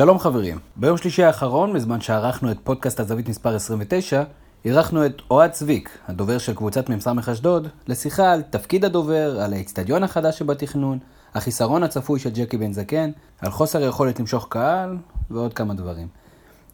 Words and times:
שלום 0.00 0.18
חברים, 0.18 0.58
ביום 0.76 0.96
שלישי 0.96 1.22
האחרון, 1.22 1.72
בזמן 1.72 2.00
שערכנו 2.00 2.50
את 2.50 2.56
פודקאסט 2.64 3.00
הזווית 3.00 3.28
מספר 3.28 3.54
29, 3.54 4.22
אירחנו 4.64 5.06
את 5.06 5.12
אוהד 5.30 5.50
צביק, 5.50 5.98
הדובר 6.08 6.38
של 6.38 6.54
קבוצת 6.54 6.88
מ"ס 6.88 7.06
אשדוד, 7.32 7.68
לשיחה 7.88 8.32
על 8.32 8.42
תפקיד 8.42 8.84
הדובר, 8.84 9.40
על 9.40 9.52
האיצטדיון 9.52 10.02
החדש 10.02 10.38
שבתכנון, 10.38 10.98
החיסרון 11.34 11.82
הצפוי 11.82 12.20
של 12.20 12.30
ג'קי 12.30 12.56
בן 12.56 12.72
זקן, 12.72 13.10
על 13.40 13.50
חוסר 13.50 13.82
היכולת 13.82 14.20
למשוך 14.20 14.46
קהל, 14.50 14.96
ועוד 15.30 15.54
כמה 15.54 15.74
דברים. 15.74 16.08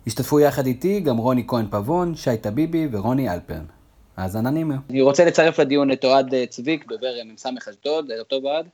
השתתפו 0.06 0.40
יחד 0.40 0.66
איתי 0.66 1.00
גם 1.00 1.16
רוני 1.16 1.44
כהן 1.46 1.66
פבון, 1.70 2.14
שי 2.14 2.36
טביבי 2.36 2.88
ורוני 2.92 3.30
אלפרן. 3.30 3.64
האזנה 4.16 4.50
נעימה. 4.50 4.76
אני 4.90 5.02
רוצה 5.02 5.24
לצרף 5.24 5.58
לדיון 5.58 5.92
את 5.92 6.04
אוהד 6.04 6.34
צביק, 6.48 6.88
דובר 6.88 7.12
מ"ס 7.34 7.46
אשדוד, 7.68 8.10
ערב 8.10 8.26
טוב 8.26 8.44
אוהד. 8.44 8.66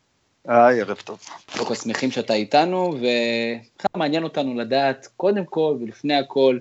היי, 0.48 0.80
ערב 0.80 0.96
טוב. 1.04 1.18
קודם 1.52 1.66
כל 1.66 1.74
שמחים 1.74 2.10
שאתה 2.10 2.34
איתנו, 2.34 2.94
ובכלל 2.94 3.96
מעניין 3.96 4.24
אותנו 4.24 4.54
לדעת, 4.54 5.08
קודם 5.16 5.44
כל 5.44 5.76
ולפני 5.80 6.14
הכל, 6.14 6.58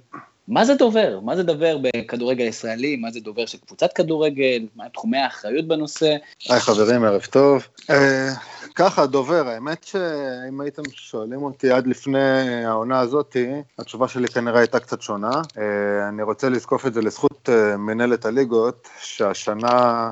מה 0.48 0.66
זה 0.66 0.76
דובר? 0.76 1.20
מה 1.24 1.36
זה 1.36 1.44
דובר 1.44 1.78
בכדורגל 1.82 2.46
ישראלי? 2.46 2.96
מה 2.96 3.12
זה 3.12 3.20
דובר 3.20 3.46
של 3.46 3.58
קבוצת 3.68 3.94
כדורגל? 3.94 4.68
מה 4.76 4.90
תחומי 4.90 5.18
האחריות 5.18 5.68
בנושא? 5.68 6.16
היי 6.50 6.60
חברים, 6.60 7.04
ערב 7.04 7.22
טוב. 7.22 7.68
אה, 7.90 8.30
ככה, 8.76 9.06
דובר, 9.06 9.48
האמת 9.48 9.84
שאם 9.84 10.62
הייתם 10.62 10.82
שואלים 10.94 11.44
אותי 11.44 11.72
עד 11.72 11.88
לפני 11.88 12.66
העונה 12.66 13.00
הזאתי, 13.00 13.48
התשובה 13.80 14.08
שלי 14.08 14.28
כנראה 14.28 14.60
הייתה 14.60 14.80
קצת 14.80 15.02
שונה. 15.02 15.42
אה, 15.58 16.10
אני 16.10 16.24
רוצה 16.24 16.50
לזקוף 16.50 16.86
את 16.86 16.94
זה 16.94 17.02
לזכות 17.02 17.50
אה, 17.52 17.78
מנהלת 17.78 18.26
הליגות, 18.26 18.90
שהשנה... 19.02 20.10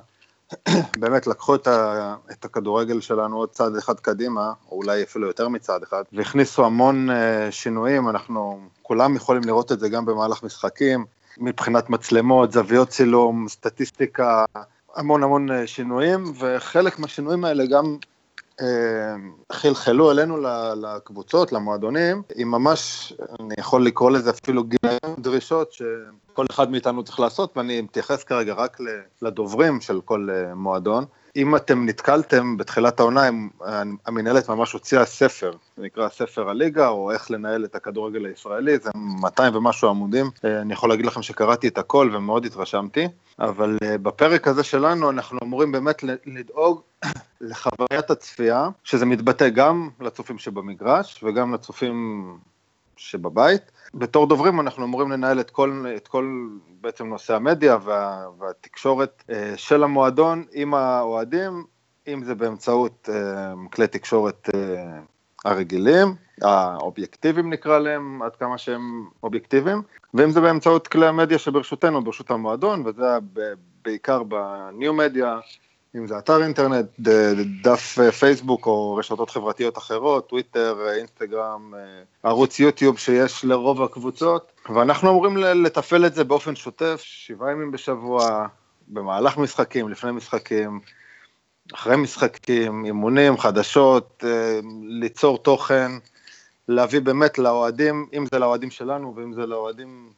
באמת 0.99 1.27
לקחו 1.27 1.55
את, 1.55 1.67
ה, 1.67 2.15
את 2.31 2.45
הכדורגל 2.45 3.01
שלנו 3.01 3.37
עוד 3.37 3.49
צעד 3.49 3.75
אחד 3.75 3.99
קדימה, 3.99 4.53
או 4.71 4.77
אולי 4.77 5.03
אפילו 5.03 5.27
יותר 5.27 5.47
מצעד 5.47 5.83
אחד, 5.83 6.03
והכניסו 6.13 6.65
המון 6.65 7.09
uh, 7.09 7.13
שינויים, 7.51 8.09
אנחנו 8.09 8.59
כולם 8.81 9.15
יכולים 9.15 9.41
לראות 9.45 9.71
את 9.71 9.79
זה 9.79 9.89
גם 9.89 10.05
במהלך 10.05 10.43
משחקים, 10.43 11.05
מבחינת 11.37 11.89
מצלמות, 11.89 12.51
זוויות 12.51 12.89
צילום, 12.89 13.47
סטטיסטיקה, 13.49 14.45
המון 14.95 15.23
המון 15.23 15.49
uh, 15.49 15.53
שינויים, 15.65 16.23
וחלק 16.39 16.99
מהשינויים 16.99 17.45
האלה 17.45 17.65
גם 17.65 17.85
אה, 17.85 17.97
חלחלו 19.51 20.11
אלינו 20.11 20.37
לקבוצות, 20.81 21.51
למועדונים, 21.51 22.21
עם 22.35 22.51
ממש, 22.51 23.13
אני 23.39 23.53
יכול 23.57 23.85
לקרוא 23.85 24.11
לזה 24.11 24.29
אפילו 24.29 24.63
דרישות 25.17 25.73
שכל 25.73 26.45
אחד 26.51 26.71
מאיתנו 26.71 27.03
צריך 27.03 27.19
לעשות, 27.19 27.57
ואני 27.57 27.81
מתייחס 27.81 28.23
כרגע 28.23 28.53
רק 28.53 28.77
לדוברים 29.21 29.81
של 29.81 30.01
כל 30.05 30.27
אה, 30.31 30.55
מועדון. 30.55 31.05
אם 31.39 31.55
אתם 31.55 31.85
נתקלתם 31.85 32.57
בתחילת 32.57 32.99
העונה, 32.99 33.21
המנהלת 34.05 34.49
ממש 34.49 34.71
הוציאה 34.71 35.05
ספר, 35.05 35.51
זה 35.77 35.83
נקרא 35.83 36.09
ספר 36.09 36.49
הליגה, 36.49 36.87
או 36.87 37.11
איך 37.11 37.31
לנהל 37.31 37.65
את 37.65 37.75
הכדורגל 37.75 38.25
הישראלי, 38.25 38.79
זה 38.79 38.89
200 38.95 39.55
ומשהו 39.55 39.89
עמודים. 39.89 40.29
אה, 40.45 40.61
אני 40.61 40.73
יכול 40.73 40.89
להגיד 40.89 41.05
לכם 41.05 41.21
שקראתי 41.21 41.67
את 41.67 41.77
הכל 41.77 42.11
ומאוד 42.13 42.45
התרשמתי, 42.45 43.07
אבל 43.39 43.77
בפרק 43.81 44.47
הזה 44.47 44.63
שלנו 44.63 45.09
אנחנו 45.09 45.39
אמורים 45.43 45.71
באמת 45.71 46.03
לדאוג 46.25 46.81
לחוויית 47.41 48.11
הצפייה, 48.11 48.69
שזה 48.83 49.05
מתבטא 49.05 49.49
גם 49.49 49.89
לצופים 50.01 50.37
שבמגרש 50.37 51.23
וגם 51.23 51.53
לצופים 51.53 52.25
שבבית. 52.99 53.71
בתור 53.93 54.27
דוברים 54.27 54.59
אנחנו 54.59 54.85
אמורים 54.85 55.11
לנהל 55.11 55.39
את 55.39 55.49
כל, 55.51 55.85
את 55.95 56.07
כל 56.07 56.47
בעצם 56.81 57.07
נושא 57.07 57.35
המדיה 57.35 57.77
וה, 57.83 58.25
והתקשורת 58.39 59.23
אה, 59.29 59.53
של 59.55 59.83
המועדון 59.83 60.43
עם 60.53 60.73
האוהדים, 60.73 61.63
אם 62.07 62.23
זה 62.23 62.35
באמצעות 62.35 63.09
אה, 63.13 63.53
כלי 63.73 63.87
תקשורת 63.87 64.49
אה, 64.55 64.99
הרגילים, 65.45 66.15
האובייקטיביים 66.41 67.49
נקרא 67.49 67.79
להם, 67.79 68.21
עד 68.21 68.35
כמה 68.35 68.57
שהם 68.57 69.09
אובייקטיביים, 69.23 69.81
ואם 70.13 70.31
זה 70.31 70.41
באמצעות 70.41 70.87
כלי 70.87 71.07
המדיה 71.07 71.37
שברשותנו, 71.37 72.03
ברשות 72.03 72.31
המועדון, 72.31 72.83
וזה 72.85 73.05
בעיקר 73.81 74.23
בניו 74.23 74.93
מדיה, 74.93 75.39
אם 75.95 76.07
זה 76.07 76.17
אתר 76.17 76.43
אינטרנט, 76.43 76.85
דף 77.63 77.99
אה, 77.99 78.11
פייסבוק 78.11 78.65
או 78.65 78.95
רשתות 78.95 79.29
חברתיות 79.29 79.77
אחרות, 79.77 80.29
טוויטר, 80.29 80.77
אה, 80.87 80.95
אינסטגרם, 80.95 81.73
אה, 81.77 81.79
ערוץ 82.23 82.59
יוטיוב 82.59 82.97
שיש 82.97 83.45
לרוב 83.45 83.83
הקבוצות, 83.83 84.51
ואנחנו 84.69 85.09
אמורים 85.09 85.37
לתפעל 85.37 86.05
את 86.05 86.15
זה 86.15 86.23
באופן 86.23 86.55
שוטף, 86.55 87.01
שבעה 87.03 87.51
ימים 87.51 87.71
בשבוע, 87.71 88.47
במהלך 88.87 89.37
משחקים, 89.37 89.89
לפני 89.89 90.11
משחקים, 90.11 90.79
אחרי 91.73 91.95
משחקים, 91.95 92.85
אימונים, 92.85 93.37
חדשות, 93.37 94.23
ליצור 94.83 95.37
תוכן, 95.37 95.91
להביא 96.67 97.01
באמת 97.01 97.37
לאוהדים, 97.37 98.07
אם 98.13 98.25
זה 98.31 98.39
לאוהדים 98.39 98.71
שלנו 98.71 99.15
ואם 99.15 99.33
זה 99.33 99.45
לאוהדים 99.45 100.09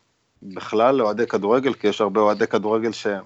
בכלל, 0.44 0.96
לאוהדי 0.96 1.28
כדורגל, 1.28 1.74
כי 1.74 1.88
יש 1.88 2.02
הרבה 2.02 2.22
אוהדי 2.22 2.48
כדורגל 2.48 2.92
שהם... 2.92 3.24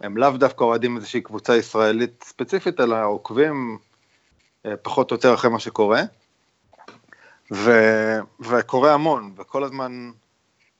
הם 0.00 0.16
לאו 0.16 0.30
דווקא 0.30 0.64
אוהדים 0.64 0.96
איזושהי 0.96 1.20
קבוצה 1.20 1.56
ישראלית 1.56 2.24
ספציפית, 2.24 2.80
אלא 2.80 3.04
עוקבים 3.04 3.78
אה, 4.66 4.76
פחות 4.76 5.10
או 5.10 5.16
יותר 5.16 5.34
אחרי 5.34 5.50
מה 5.50 5.58
שקורה. 5.58 6.02
ו, 7.52 7.70
וקורה 8.40 8.94
המון, 8.94 9.32
וכל 9.36 9.64
הזמן 9.64 10.10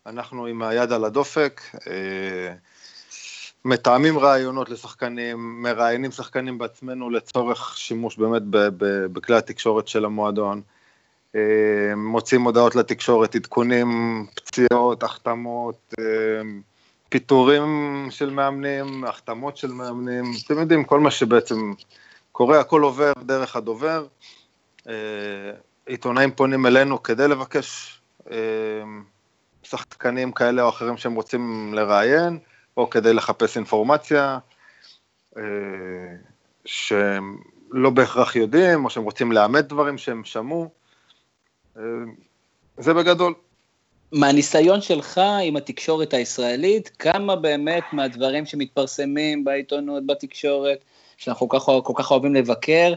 אנחנו 0.07 0.47
עם 0.47 0.63
היד 0.63 0.93
על 0.93 1.05
הדופק, 1.05 1.61
אה, 1.87 2.55
מתאמים 3.65 4.19
רעיונות 4.19 4.71
לשחקנים, 4.71 5.63
מראיינים 5.63 6.11
שחקנים 6.11 6.59
בעצמנו 6.59 7.11
לצורך 7.11 7.79
שימוש 7.79 8.17
באמת 8.17 8.43
בכלי 9.13 9.37
התקשורת 9.37 9.89
של 9.89 10.05
המועדון, 10.05 10.63
אה, 11.35 11.95
מוצאים 11.97 12.43
הודעות 12.43 12.77
לתקשורת, 12.77 13.35
עדכונים, 13.35 14.27
פציעות, 14.35 15.03
החתמות, 15.03 15.95
פיטורים 17.13 18.07
של 18.11 18.31
מאמנים, 18.31 19.05
החתמות 19.05 19.57
של 19.57 19.73
מאמנים, 19.73 20.25
אתם 20.47 20.59
יודעים, 20.59 20.85
כל 20.85 21.01
מה 21.01 21.11
שבעצם 21.11 21.73
קורה, 22.33 22.61
הכל 22.61 22.83
עובר 22.83 23.13
דרך 23.23 23.57
הדובר. 23.57 24.07
אה, 24.89 24.93
עיתונאים 25.87 26.31
פונים 26.31 26.67
אלינו 26.67 27.03
כדי 27.03 27.29
לבקש 27.29 28.01
אה, 28.31 28.37
שחקנים 29.63 30.33
כאלה 30.33 30.63
או 30.63 30.69
אחרים 30.69 30.97
שהם 30.97 31.15
רוצים 31.15 31.75
לראיין, 31.75 32.39
או 32.77 32.91
כדי 32.91 33.15
לחפש 33.15 33.57
אינפורמציה 33.57 34.39
אה, 35.37 35.43
שהם 36.65 37.37
לא 37.71 37.91
בהכרח 37.91 38.37
יודעים, 38.37 38.85
או 38.85 38.91
שהם 38.91 39.05
רוצים 39.05 39.33
לאמת 39.33 39.65
דברים 39.69 39.99
שהם 39.99 40.25
שמעו. 40.25 40.71
זה 42.77 42.95
בגדול. 42.95 43.35
מהניסיון 44.13 44.81
שלך 44.81 45.21
עם 45.43 45.57
התקשורת 45.57 46.15
הישראלית, 46.15 46.91
כמה 46.99 47.37
באמת 47.37 47.85
מהדברים 47.93 48.47
שמתפרסמים 48.47 49.45
בעיתונות, 49.45 50.07
בתקשורת, 50.07 50.79
שאנחנו 51.17 51.49
כל 51.49 51.59
כך, 51.59 51.65
כל 51.85 51.93
כך 51.97 52.11
אוהבים 52.11 52.35
לבקר, 52.35 52.95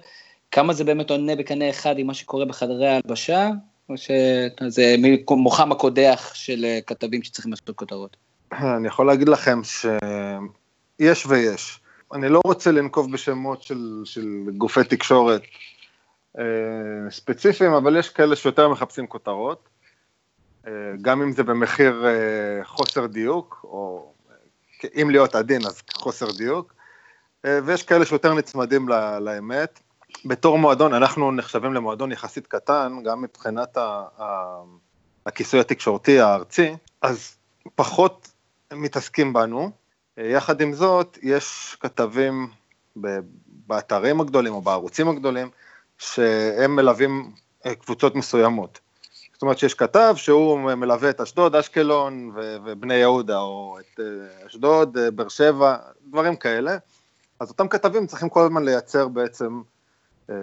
כמה 0.52 0.74
זה 0.74 0.84
באמת 0.84 1.12
עונה 1.12 1.36
בקנה 1.36 1.70
אחד 1.70 2.00
עם 2.00 2.08
מה 2.08 2.14
שקורה 2.14 2.46
בחדרי 2.46 2.88
ההלבשה, 2.88 3.50
או 3.90 3.98
שזה 3.98 4.96
מוחם 5.30 5.72
הקודח 5.72 6.31
של 6.34 6.66
כתבים 6.88 7.24
שצריכים 7.24 7.52
לעשות 7.52 7.70
כותרות? 7.70 8.18
אני 8.52 8.88
יכול 8.88 9.08
להגיד 9.08 9.30
לכם 9.30 9.62
שיש 9.64 11.26
ויש. 11.26 11.80
אני 12.14 12.30
לא 12.30 12.42
רוצה 12.46 12.72
לנקוב 12.72 13.12
בשמות 13.12 13.64
של, 13.64 14.02
של 14.06 14.28
גופי 14.58 14.84
תקשורת 14.84 15.42
אה, 16.40 16.44
ספציפיים, 17.09 17.74
אבל 17.74 17.97
יש 17.97 18.09
כאלה 18.09 18.36
שיותר 18.36 18.70
מחפשים 18.70 19.08
כותרות. 19.08 19.75
אה, 20.68 20.72
גם 21.02 21.22
אם 21.22 21.31
זה 21.31 21.44
במחיר 21.44 22.06
אה, 22.08 22.64
חוסר 22.64 23.06
דיוק, 23.06 23.59
או 23.64 24.12
אם 25.02 25.09
להיות 25.09 25.36
עדין 25.36 25.66
אז 25.66 25.81
חוסר 25.94 26.31
דיוק, 26.31 26.74
אה, 27.46 27.59
ויש 27.66 27.84
כאלה 27.84 28.06
שיותר 28.06 28.34
נצמדים 28.34 28.90
לאמת. 29.20 29.80
בתור 30.26 30.58
מועדון, 30.58 30.94
אנחנו 30.94 31.31
נחשבים 31.31 31.74
למועדון 31.74 32.12
יחסית 32.12 32.48
קטן, 32.48 32.98
גם 33.06 33.22
מבחינת 33.22 33.78
הכיסוי 35.26 35.59
התקשורתי 35.59 36.20
הארצי, 36.20 36.76
אז 37.02 37.38
פחות 37.76 38.32
מתעסקים 38.73 39.34
בנו. 39.34 39.72
יחד 40.17 40.62
עם 40.62 40.73
זאת, 40.73 41.17
יש 41.22 41.78
כתבים 41.79 42.47
באתרים 43.47 44.22
הגדולים 44.22 44.53
או 44.53 44.62
בערוצים 44.62 45.09
הגדולים, 45.09 45.50
שהם 45.97 46.76
מלווים 46.76 47.32
קבוצות 47.79 48.16
מסוימות. 48.16 48.79
זאת 49.35 49.41
אומרת 49.41 49.58
שיש 49.58 49.73
כתב 49.73 50.14
שהוא 50.17 50.59
מלווה 50.59 51.09
את 51.09 51.22
אשדוד, 51.22 51.55
אשקלון 51.55 52.32
ו- 52.35 52.58
ובני 52.66 52.93
יהודה, 52.93 53.37
או 53.40 53.78
את 53.79 53.99
אה, 53.99 54.47
אשדוד, 54.47 54.97
אה, 54.97 55.11
באר 55.11 55.28
שבע, 55.28 55.78
דברים 56.08 56.35
כאלה. 56.35 56.78
אז 57.40 57.49
אותם 57.49 57.67
כתבים 57.67 58.08
צריכים 58.08 58.29
כל 58.29 58.41
הזמן 58.41 58.66
לייצר 58.66 59.08
בעצם 59.08 59.61
אה, 60.29 60.35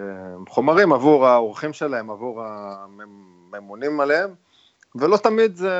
חומרים 0.49 0.93
עבור 0.93 1.27
האורחים 1.27 1.73
שלהם, 1.73 2.09
עבור 2.09 2.43
הממונים 2.43 3.99
עליהם, 3.99 4.33
ולא 4.95 5.17
תמיד 5.17 5.55
זה, 5.55 5.71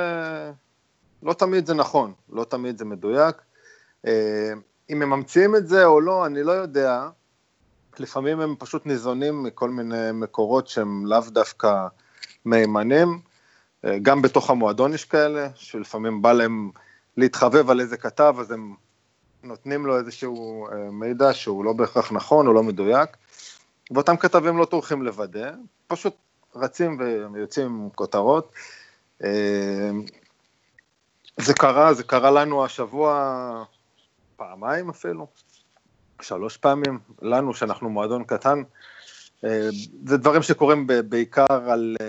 לא 1.22 1.32
תמיד 1.32 1.66
זה 1.66 1.74
נכון, 1.74 2.12
לא 2.32 2.44
תמיד 2.44 2.78
זה 2.78 2.84
מדויק. 2.84 3.36
אם 4.90 5.02
הם 5.02 5.10
ממציאים 5.10 5.56
את 5.56 5.68
זה 5.68 5.84
או 5.84 6.00
לא, 6.00 6.26
אני 6.26 6.42
לא 6.42 6.52
יודע. 6.52 7.08
לפעמים 7.98 8.40
הם 8.40 8.54
פשוט 8.58 8.86
ניזונים 8.86 9.42
מכל 9.42 9.70
מיני 9.70 10.12
מקורות 10.12 10.68
שהם 10.68 11.06
לאו 11.06 11.20
דווקא 11.28 11.86
מהימנים. 12.44 13.20
גם 14.02 14.22
בתוך 14.22 14.50
המועדון 14.50 14.94
יש 14.94 15.04
כאלה, 15.04 15.48
שלפעמים 15.54 16.22
בא 16.22 16.32
להם 16.32 16.70
להתחבב 17.16 17.70
על 17.70 17.80
איזה 17.80 17.96
כתב, 17.96 18.34
אז 18.38 18.50
הם 18.50 18.74
נותנים 19.42 19.86
לו 19.86 19.98
איזשהו 19.98 20.68
מידע 20.92 21.34
שהוא 21.34 21.64
לא 21.64 21.72
בהכרח 21.72 22.12
נכון 22.12 22.46
או 22.46 22.52
לא 22.52 22.62
מדויק, 22.62 23.16
ואותם 23.90 24.16
כתבים 24.16 24.58
לא 24.58 24.64
טורחים 24.64 25.02
לוודא, 25.02 25.50
פשוט 25.86 26.16
רצים 26.54 26.98
ויוצאים 27.32 27.66
עם 27.66 27.88
כותרות. 27.94 28.52
זה 31.36 31.54
קרה, 31.58 31.94
זה 31.94 32.02
קרה 32.04 32.30
לנו 32.30 32.64
השבוע 32.64 33.64
פעמיים 34.36 34.90
אפילו, 34.90 35.26
שלוש 36.20 36.56
פעמים, 36.56 36.98
לנו 37.22 37.54
שאנחנו 37.54 37.90
מועדון 37.90 38.24
קטן. 38.24 38.62
אה, 39.44 39.68
זה 40.06 40.16
דברים 40.16 40.42
שקורים 40.42 40.86
בעיקר 41.08 41.70
על 41.70 41.96
אה, 42.00 42.06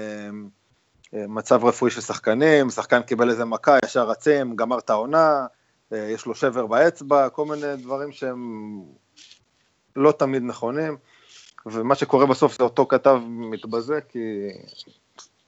אה, 1.13 1.27
מצב 1.27 1.65
רפואי 1.65 1.91
של 1.91 2.01
שחקנים, 2.01 2.69
שחקן 2.69 3.01
קיבל 3.01 3.29
איזה 3.29 3.45
מכה, 3.45 3.77
ישר 3.85 4.09
רצים, 4.09 4.55
גמר 4.55 4.79
את 4.79 4.89
העונה, 4.89 5.45
יש 5.91 6.25
לו 6.25 6.35
שבר 6.35 6.67
באצבע, 6.67 7.29
כל 7.29 7.45
מיני 7.45 7.75
דברים 7.77 8.11
שהם 8.11 8.81
לא 9.95 10.11
תמיד 10.11 10.43
נכונים, 10.43 10.97
ומה 11.65 11.95
שקורה 11.95 12.25
בסוף 12.25 12.57
זה 12.57 12.63
אותו 12.63 12.85
כתב 12.85 13.19
מתבזה, 13.27 13.99
כי 14.09 14.49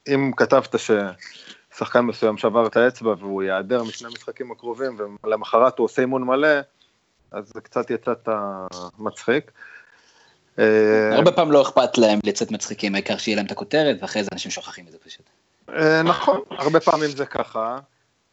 אם 0.08 0.32
כתבת 0.38 0.76
ששחקן 0.80 2.00
מסוים 2.00 2.38
שבר 2.38 2.68
את 2.68 2.78
האצבע 2.78 3.14
והוא 3.20 3.44
ייעדר 3.44 3.84
משני 3.84 4.08
המשחקים 4.08 4.52
הקרובים 4.52 4.98
ולמחרת 5.24 5.78
הוא 5.78 5.86
עושה 5.86 6.02
אימון 6.02 6.24
מלא, 6.24 6.60
אז 7.32 7.52
זה 7.54 7.62
קצת 7.62 7.92
יצאת 7.92 8.30
מצחיק. 9.00 9.52
אה, 10.60 11.16
הרבה 11.16 11.32
פעמים 11.32 11.52
לא 11.52 11.62
אכפת 11.62 11.98
להם 11.98 12.20
לצאת 12.24 12.52
מצחיקים, 12.52 12.96
העיקר 12.96 13.18
שיהיה 13.18 13.36
להם 13.36 13.46
את 13.46 13.52
הכותרת, 13.52 13.98
ואחרי 14.02 14.24
זה 14.24 14.30
אנשים 14.34 14.52
שוכחים 14.52 14.88
את 14.88 14.92
זה 14.92 14.98
פשוט. 15.06 15.30
אה, 15.70 16.04
נכון, 16.04 16.42
הרבה 16.50 16.80
פעמים 16.80 17.10
זה 17.10 17.26
ככה. 17.26 17.80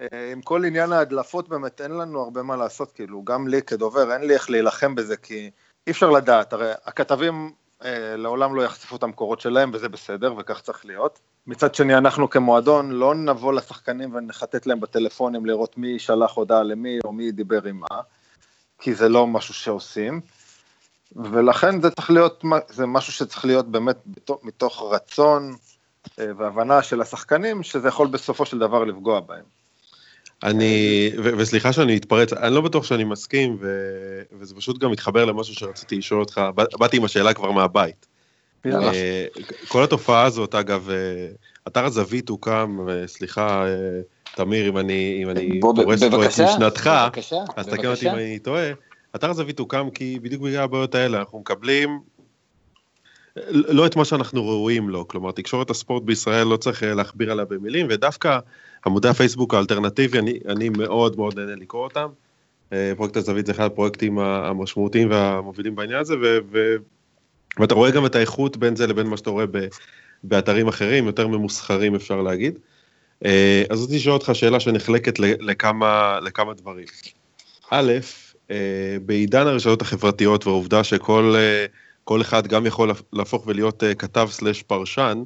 אה, 0.00 0.32
עם 0.32 0.42
כל 0.42 0.64
עניין 0.64 0.92
ההדלפות 0.92 1.48
באמת 1.48 1.80
אין 1.80 1.90
לנו 1.90 2.20
הרבה 2.20 2.42
מה 2.42 2.56
לעשות, 2.56 2.92
כאילו, 2.92 3.22
גם 3.22 3.48
לי 3.48 3.62
כדובר 3.62 4.12
אין 4.12 4.22
לי 4.22 4.34
איך 4.34 4.50
להילחם 4.50 4.94
בזה, 4.94 5.16
כי 5.16 5.50
אי 5.86 5.92
אפשר 5.92 6.10
לדעת, 6.10 6.52
הרי 6.52 6.72
הכתבים 6.84 7.52
לעולם 8.16 8.54
לא 8.54 8.62
יחשפו 8.62 8.96
את 8.96 9.02
המקורות 9.02 9.40
שלהם, 9.40 9.70
וזה 9.74 9.88
בסדר, 9.88 10.34
וכך 10.38 10.60
צריך 10.60 10.86
להיות. 10.86 11.18
מצד 11.46 11.74
שני, 11.74 11.98
אנחנו 11.98 12.30
כמועדון 12.30 12.90
לא 12.90 13.14
נבוא 13.14 13.52
לשחקנים 13.52 14.14
ונחטט 14.14 14.66
להם 14.66 14.80
בטלפונים 14.80 15.46
לראות 15.46 15.78
מי 15.78 15.98
שלח 15.98 16.32
הודעה 16.32 16.62
למי, 16.62 16.98
או 17.04 17.12
מי 17.12 17.32
דיבר 17.32 17.64
עם 17.64 17.80
מה. 17.80 18.00
כי 18.78 18.94
זה 18.94 19.08
לא 19.08 19.26
משהו 19.26 19.54
שעושים, 19.54 20.20
ולכן 21.16 21.80
זה 21.80 21.90
צריך 21.90 22.10
להיות, 22.10 22.44
זה 22.68 22.86
משהו 22.86 23.12
שצריך 23.12 23.44
להיות 23.44 23.68
באמת 23.68 23.96
מתוך, 24.06 24.40
מתוך 24.42 24.92
רצון 24.92 25.54
אה, 26.18 26.26
והבנה 26.36 26.82
של 26.82 27.00
השחקנים, 27.00 27.62
שזה 27.62 27.88
יכול 27.88 28.06
בסופו 28.06 28.46
של 28.46 28.58
דבר 28.58 28.84
לפגוע 28.84 29.20
בהם. 29.20 29.44
אני, 30.42 31.10
ו- 31.18 31.30
וסליחה 31.38 31.72
שאני 31.72 31.94
מתפרץ, 31.94 32.32
אני 32.32 32.54
לא 32.54 32.60
בטוח 32.60 32.84
שאני 32.84 33.04
מסכים, 33.04 33.56
ו- 33.60 34.22
וזה 34.38 34.54
פשוט 34.54 34.78
גם 34.78 34.90
מתחבר 34.90 35.24
למשהו 35.24 35.54
שרציתי 35.54 35.96
לשאול 35.96 36.20
אותך, 36.20 36.40
באתי 36.54 36.96
עם 36.96 37.04
השאלה 37.04 37.34
כבר 37.34 37.50
מהבית. 37.50 38.06
יאללה. 38.64 38.92
אה, 38.92 39.26
כל 39.68 39.84
התופעה 39.84 40.24
הזאת, 40.24 40.54
אגב, 40.54 40.90
אה, 40.90 40.96
אתר 41.68 41.84
הזווית 41.84 42.28
הוקם, 42.28 42.78
סליחה, 43.06 43.64
תמיר, 44.34 44.68
אם 44.68 44.78
אני, 44.78 45.20
אם 45.22 45.30
אני 45.30 45.60
פורס 45.60 46.02
פה 46.02 46.24
את 46.24 46.40
משנתך, 46.40 46.90
אז 47.56 47.68
תקן 47.68 47.86
אותי 47.86 48.10
אם 48.10 48.14
אני 48.14 48.38
טועה. 48.38 48.72
אתר 49.16 49.30
הזווית 49.30 49.58
הוקם 49.58 49.90
כי 49.90 50.18
בדיוק 50.22 50.42
בגלל 50.42 50.62
הבעיות 50.62 50.94
האלה, 50.94 51.18
אנחנו 51.18 51.38
מקבלים 51.38 52.00
לא 53.52 53.86
את 53.86 53.96
מה 53.96 54.04
שאנחנו 54.04 54.46
ראויים 54.48 54.88
לו, 54.88 55.08
כלומר 55.08 55.30
תקשורת 55.30 55.70
הספורט 55.70 56.02
בישראל 56.02 56.46
לא 56.46 56.56
צריך 56.56 56.82
אה, 56.82 56.94
להכביר 56.94 57.32
עליה 57.32 57.44
במילים, 57.44 57.86
ודווקא 57.90 58.38
עמודי 58.86 59.08
הפייסבוק 59.08 59.54
האלטרנטיבי, 59.54 60.18
אני, 60.18 60.38
אני 60.48 60.68
מאוד 60.68 61.16
מאוד 61.16 61.38
נהנה 61.38 61.54
לקרוא 61.54 61.84
אותם. 61.84 62.08
אה, 62.72 62.92
פרויקט 62.96 63.16
הזווית 63.16 63.46
זה 63.46 63.52
אחד 63.52 63.64
הפרויקטים 63.64 64.18
המשמעותיים 64.18 65.10
והמובילים 65.10 65.74
בעניין 65.74 66.00
הזה, 66.00 66.14
ו, 66.22 66.38
ו, 66.52 66.74
ואתה 67.58 67.74
רואה 67.74 67.90
גם 67.90 68.06
את 68.06 68.14
האיכות 68.14 68.56
בין 68.56 68.76
זה 68.76 68.86
לבין 68.86 69.06
מה 69.06 69.16
שאתה 69.16 69.30
רואה 69.30 69.46
ב, 69.46 69.58
באתרים 70.24 70.68
אחרים, 70.68 71.06
יותר 71.06 71.28
ממוסחרים 71.28 71.94
אפשר 71.94 72.22
להגיד. 72.22 72.58
אה, 73.24 73.64
אז 73.70 73.82
רציתי 73.82 73.96
לשאול 73.96 74.14
אותך 74.14 74.30
שאלה 74.34 74.60
שנחלקת 74.60 75.18
לכמה, 75.18 76.18
לכמה 76.22 76.54
דברים. 76.54 76.86
א', 77.70 77.92
בעידן 79.06 79.46
הרשתות 79.46 79.82
החברתיות 79.82 80.46
והעובדה 80.46 80.84
שכל 80.84 81.34
אה, 81.36 82.20
אחד 82.20 82.46
גם 82.46 82.66
יכול 82.66 82.90
להפוך 83.12 83.46
ולהיות 83.46 83.82
כתב 83.98 84.28
סלש 84.30 84.62
פרשן, 84.62 85.22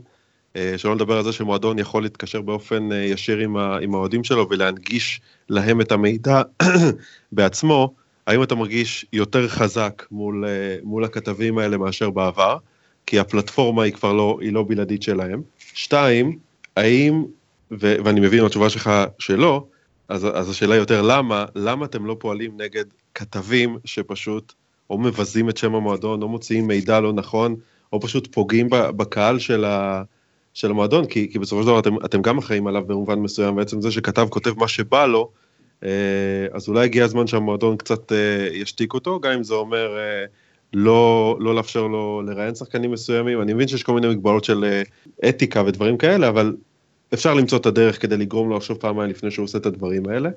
שלא 0.77 0.95
לדבר 0.95 1.17
על 1.17 1.25
זה 1.25 1.33
שמועדון 1.33 1.79
יכול 1.79 2.03
להתקשר 2.03 2.41
באופן 2.41 2.89
ישיר 2.93 3.39
עם 3.81 3.95
האוהדים 3.95 4.25
שלו 4.25 4.49
ולהנגיש 4.51 5.21
להם 5.49 5.81
את 5.81 5.93
המידע 5.93 6.43
בעצמו, 7.33 7.95
האם 8.27 8.43
אתה 8.43 8.55
מרגיש 8.55 9.07
יותר 9.13 9.49
חזק 9.49 10.07
מול, 10.11 10.45
מול 10.83 11.05
הכתבים 11.05 11.59
האלה 11.59 11.77
מאשר 11.77 12.11
בעבר? 12.11 12.57
כי 13.09 13.19
הפלטפורמה 13.19 13.83
היא 13.83 13.93
כבר 13.93 14.13
לא, 14.13 14.39
היא 14.41 14.53
לא 14.53 14.65
בלעדית 14.69 15.03
שלהם. 15.03 15.43
שתיים, 15.59 16.39
האם 16.77 17.25
ו- 17.71 17.97
ואני 18.05 18.21
מבין 18.21 18.43
מהתשובה 18.43 18.71
שלך 18.71 18.91
שלא, 19.19 19.67
אז, 20.09 20.27
אז 20.35 20.51
השאלה 20.51 20.77
יותר 20.77 21.03
למה, 21.03 21.45
למה 21.55 21.87
אתם 21.87 22.07
לא 22.07 22.17
פועלים 22.19 22.61
נגד 22.61 22.85
כתבים 23.19 23.79
שפשוט 23.85 24.53
או 24.91 24.99
מבזים 24.99 25.49
את 25.49 25.57
שם 25.57 25.75
המועדון, 25.75 26.23
או 26.23 26.29
מוציאים 26.29 26.67
מידע 26.67 27.01
לא 27.01 27.13
נכון, 27.13 27.57
או 27.93 28.01
פשוט 28.01 28.35
פוגעים 28.35 28.69
בקהל 28.71 29.39
של, 29.39 29.65
ה, 29.65 30.03
של 30.55 30.71
המועדון, 30.71 31.07
כי, 31.07 31.29
כי 31.33 31.39
בסופו 31.39 31.63
של 31.63 31.69
דבר 31.69 31.79
אתם, 31.79 31.95
אתם 32.05 32.23
גם 32.23 32.39
אחראים 32.39 32.67
עליו 32.67 32.83
במובן 32.87 33.19
מסוים, 33.19 33.57
בעצם 33.57 33.81
זה 33.81 33.91
שכתב 33.91 34.27
כותב 34.31 34.59
מה 34.59 34.69
שבא 34.69 35.07
לו, 35.07 35.31
אה, 35.85 36.47
אז 36.53 36.69
אולי 36.69 36.85
הגיע 36.85 37.05
הזמן 37.05 37.27
שהמועדון 37.27 37.77
קצת 37.77 38.13
אה, 38.13 38.49
ישתיק 38.53 38.95
אותו, 38.95 39.21
גם 39.21 39.33
אם 39.33 39.43
זה 39.43 39.55
אומר 39.55 39.97
אה, 39.99 40.25
לא, 40.73 41.37
לא 41.41 41.55
לאפשר 41.55 41.87
לו 41.87 42.23
לראיין 42.27 42.55
שחקנים 42.55 42.91
מסוימים, 42.93 43.43
אני 43.43 43.53
מבין 43.53 43.69
שיש 43.69 43.83
כל 43.83 43.95
מיני 43.95 44.09
מגבלות 44.09 44.45
של 44.45 44.81
אתיקה 45.29 45.63
ודברים 45.67 45.97
כאלה, 45.97 46.29
אבל 46.29 46.57
אפשר 47.15 47.35
למצוא 47.35 47.59
את 47.59 47.67
הדרך 47.67 48.03
כדי 48.03 48.17
לגרום 48.17 48.49
לו 48.49 48.57
לחשוב 48.57 48.77
פעמיים 48.77 49.11
לפני 49.11 49.31
שהוא 49.31 49.45
עושה 49.45 49.59
את 49.59 49.67
הדברים 49.67 50.09
האלה. 50.09 50.31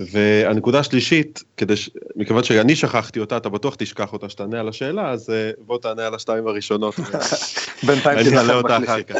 והנקודה 0.00 0.78
השלישית, 0.78 1.44
כדי 1.56 1.76
ש... 1.76 1.90
מכיוון 2.16 2.44
שאני 2.44 2.76
שכחתי 2.76 3.20
אותה, 3.20 3.36
אתה 3.36 3.48
בטוח 3.48 3.74
תשכח 3.78 4.12
אותה 4.12 4.28
שתענה 4.28 4.60
על 4.60 4.68
השאלה, 4.68 5.10
אז 5.10 5.30
אה, 5.30 5.50
בוא 5.58 5.78
תענה 5.78 6.06
על 6.06 6.14
השתיים 6.14 6.46
הראשונות. 6.46 6.94
בינתיים 7.86 8.18
אני 8.18 8.38
אעלה 8.38 8.54
אותה 8.54 8.76
אחר 8.76 9.02
כך. 9.02 9.16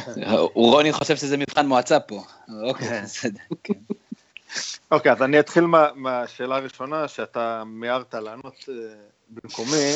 רוני 0.54 0.92
חושב 0.92 1.16
שזה 1.16 1.36
מבחן 1.36 1.66
מועצה 1.66 2.00
פה. 2.00 2.22
אוקיי, 2.62 2.88
כן. 2.88 3.02
בסדר. 3.04 3.40
כן. 3.64 3.74
אוקיי, 4.90 5.12
אז 5.12 5.22
אני 5.22 5.40
אתחיל 5.40 5.64
מהשאלה 5.94 6.56
הראשונה 6.56 7.08
שאתה 7.08 7.62
מיהרת 7.66 8.14
לענות 8.14 8.68
אה, 8.68 8.74
במקומי, 9.28 9.92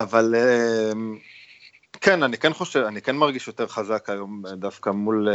אבל 0.00 0.34
אה, 0.34 0.92
כן, 2.00 2.22
אני 2.22 2.38
כן 2.38 2.52
חושב, 2.52 2.80
אני 2.80 3.02
כן 3.02 3.16
מרגיש 3.16 3.46
יותר 3.46 3.66
חזק 3.66 4.10
היום 4.10 4.42
דווקא 4.46 4.90
מול, 4.90 5.28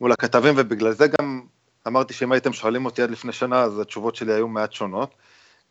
מול 0.00 0.12
הכתבים, 0.12 0.54
ובגלל 0.56 0.92
זה 0.92 1.06
גם 1.06 1.42
אמרתי 1.86 2.14
שאם 2.14 2.32
הייתם 2.32 2.52
שואלים 2.52 2.84
אותי 2.84 3.02
עד 3.02 3.10
לפני 3.10 3.32
שנה, 3.32 3.62
אז 3.62 3.78
התשובות 3.78 4.16
שלי 4.16 4.32
היו 4.32 4.48
מעט 4.48 4.72
שונות. 4.72 5.14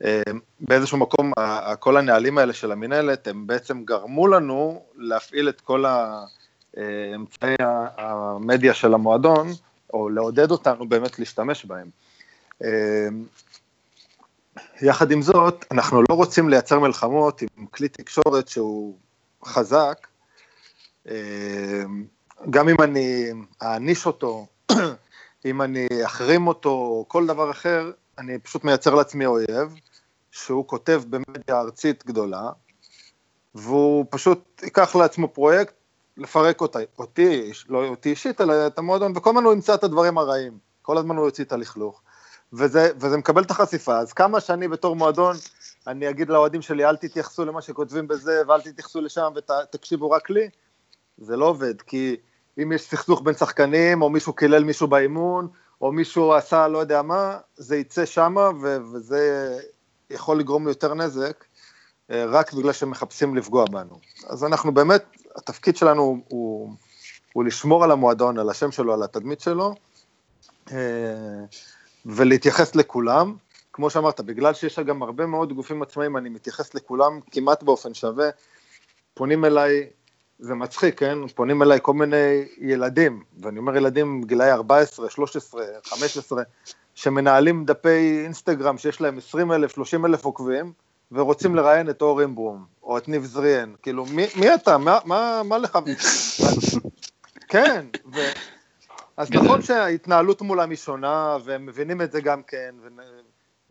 אה, 0.06 0.22
באיזשהו 0.60 0.98
מקום, 0.98 1.32
כל 1.80 1.98
הנהלים 1.98 2.38
האלה 2.38 2.54
של 2.54 2.72
המינהלת, 2.72 3.28
הם 3.28 3.48
בעצם 3.48 3.84
גרמו 3.84 4.28
לנו 4.28 4.84
להפעיל 4.96 5.50
את 5.50 5.62
כל 5.62 5.86
אמצעי 7.16 7.56
המדיה 7.98 8.74
של 8.74 8.94
המועדון, 8.94 9.48
או 9.94 10.10
לעודד 10.10 10.52
אותנו 10.52 10.90
באמת 10.90 11.20
להשתמש 11.20 11.66
בהם. 11.66 11.90
אה, 12.64 13.08
יחד 14.82 15.12
עם 15.12 15.22
זאת, 15.22 15.66
אנחנו 15.72 16.02
לא 16.10 16.16
רוצים 16.16 16.50
לייצר 16.50 16.80
מלחמות 16.80 17.42
עם 17.42 17.66
כלי 17.66 17.90
תקשורת 17.90 18.48
שהוא 18.48 18.98
חזק, 19.46 20.08
אה, 21.10 21.84
גם 22.50 22.70
אם 22.70 22.76
אני 22.82 23.32
אעניש 23.64 24.06
אותו, 24.06 24.48
אם 25.46 25.62
אני 25.62 25.88
אחרים 26.06 26.48
אותו, 26.48 26.70
או 26.70 27.06
כל 27.08 27.28
דבר 27.28 27.52
אחר, 27.52 27.92
אני 28.18 28.40
פשוט 28.40 28.64
מייצר 28.64 28.96
לעצמי 28.96 29.26
אויב, 29.26 29.76
שהוא 30.32 30.68
כותב 30.68 31.02
במדיה 31.10 31.60
ארצית 31.60 32.06
גדולה, 32.06 32.50
והוא 33.56 34.06
פשוט 34.10 34.62
ייקח 34.64 34.96
לעצמו 34.96 35.28
פרויקט 35.28 35.74
לפרק 36.18 36.62
אותי, 36.62 36.80
אותי, 37.00 37.52
לא 37.70 37.88
אותי 37.88 38.10
אישית, 38.10 38.42
אלא 38.42 38.68
את 38.68 38.80
המועדון, 38.80 39.14
וכל 39.16 39.30
הזמן 39.30 39.44
הוא 39.44 39.54
ימצא 39.54 39.74
את 39.74 39.84
הדברים 39.84 40.18
הרעים, 40.18 40.58
כל 40.82 40.98
הזמן 40.98 41.16
הוא 41.16 41.26
יוציא 41.26 41.44
את 41.44 41.52
הלכלוך, 41.52 42.02
וזה, 42.54 42.92
וזה 43.00 43.18
מקבל 43.18 43.44
את 43.44 43.52
החשיפה, 43.52 43.98
אז 43.98 44.14
כמה 44.14 44.40
שאני 44.40 44.68
בתור 44.68 44.96
מועדון 44.96 45.36
אני 45.88 46.10
אגיד 46.10 46.30
לאוהדים 46.30 46.62
שלי, 46.62 46.86
אל 46.86 46.96
תתייחסו 46.96 47.46
למה 47.46 47.62
שכותבים 47.62 48.08
בזה, 48.08 48.42
ואל 48.48 48.62
תתייחסו 48.62 49.02
לשם, 49.02 49.34
ותקשיבו 49.36 50.12
רק 50.12 50.30
לי, 50.30 50.50
זה 51.18 51.38
לא 51.38 51.46
עובד, 51.46 51.82
כי 51.82 52.16
אם 52.64 52.72
יש 52.72 52.82
סכסוך 52.82 53.22
בין 53.22 53.34
שחקנים, 53.34 54.02
או 54.02 54.10
מישהו 54.10 54.34
קילל 54.34 54.64
מישהו 54.64 54.88
באימון, 54.88 55.48
או 55.82 55.92
מישהו 55.92 56.34
עשה 56.34 56.68
לא 56.68 56.78
יודע 56.78 57.02
מה, 57.02 57.38
זה 57.56 57.78
יצא 57.78 58.06
שמה, 58.06 58.50
וזה 58.94 59.58
יכול 60.10 60.40
לגרום 60.40 60.66
ליותר 60.66 60.94
נזק, 60.94 61.44
אה, 62.12 62.26
רק 62.26 62.54
בגלל 62.54 62.74
שמחפשים 62.74 63.36
לפגוע 63.36 63.66
בנו. 63.66 64.00
אז 64.28 64.44
אנחנו 64.44 64.74
באמת, 64.74 65.06
התפקיד 65.36 65.78
שלנו 65.78 66.24
הוא 66.28 66.74
הוא 67.34 67.44
לשמור 67.44 67.84
על 67.84 67.92
המועדון, 67.92 68.40
על 68.40 68.50
השם 68.50 68.72
שלו, 68.72 68.94
על 68.94 69.04
התדמית 69.04 69.42
שלו, 69.42 69.76
אה, 70.72 70.78
ולהתייחס 72.06 72.76
לכולם. 72.76 73.36
כמו 73.74 73.90
שאמרת, 73.90 74.22
בגלל 74.22 74.54
שיש 74.54 74.80
גם 74.80 75.04
הרבה 75.04 75.26
מאוד 75.26 75.54
גופים 75.54 75.82
עצמאיים, 75.82 76.18
אני 76.18 76.30
מתייחס 76.30 76.76
לכולם 76.76 77.20
כמעט 77.32 77.64
באופן 77.64 77.94
שווה. 77.94 78.30
פונים 79.14 79.46
אליי, 79.46 79.90
זה 80.40 80.56
מצחיק, 80.56 81.00
כן? 81.00 81.28
פונים 81.28 81.62
אליי 81.62 81.80
כל 81.82 81.94
מיני 81.94 82.46
ילדים, 82.58 83.24
ואני 83.42 83.60
אומר 83.60 83.76
ילדים 83.78 84.24
גילאי 84.24 84.52
14, 84.52 85.10
13, 85.10 85.64
15, 85.84 86.44
שמנהלים 86.96 87.66
דפי 87.66 88.22
אינסטגרם 88.24 88.78
שיש 88.78 89.02
להם 89.02 89.18
20 89.18 89.52
אלף, 89.52 89.72
30 89.72 90.06
אלף 90.06 90.26
עוקבים, 90.26 90.72
ורוצים 91.12 91.56
לראיין 91.56 91.90
את 91.90 92.02
אור 92.02 92.22
אימברום, 92.22 92.66
או 92.84 92.98
את 92.98 93.08
ניב 93.08 93.26
זריאן, 93.26 93.74
כאילו, 93.82 94.06
מי, 94.06 94.26
מי 94.36 94.54
אתה? 94.54 94.78
מה, 94.78 95.00
מה, 95.06 95.42
מה 95.46 95.58
לך? 95.58 95.80
כן, 97.52 97.86
ו... 98.14 98.20
אז 99.18 99.32
נכון 99.32 99.62
שההתנהלות 99.62 100.42
מולם 100.42 100.70
היא 100.70 100.78
שונה, 100.78 101.38
והם 101.44 101.66
מבינים 101.66 102.02
את 102.02 102.12
זה 102.12 102.22
גם 102.22 102.42
כן, 102.44 102.76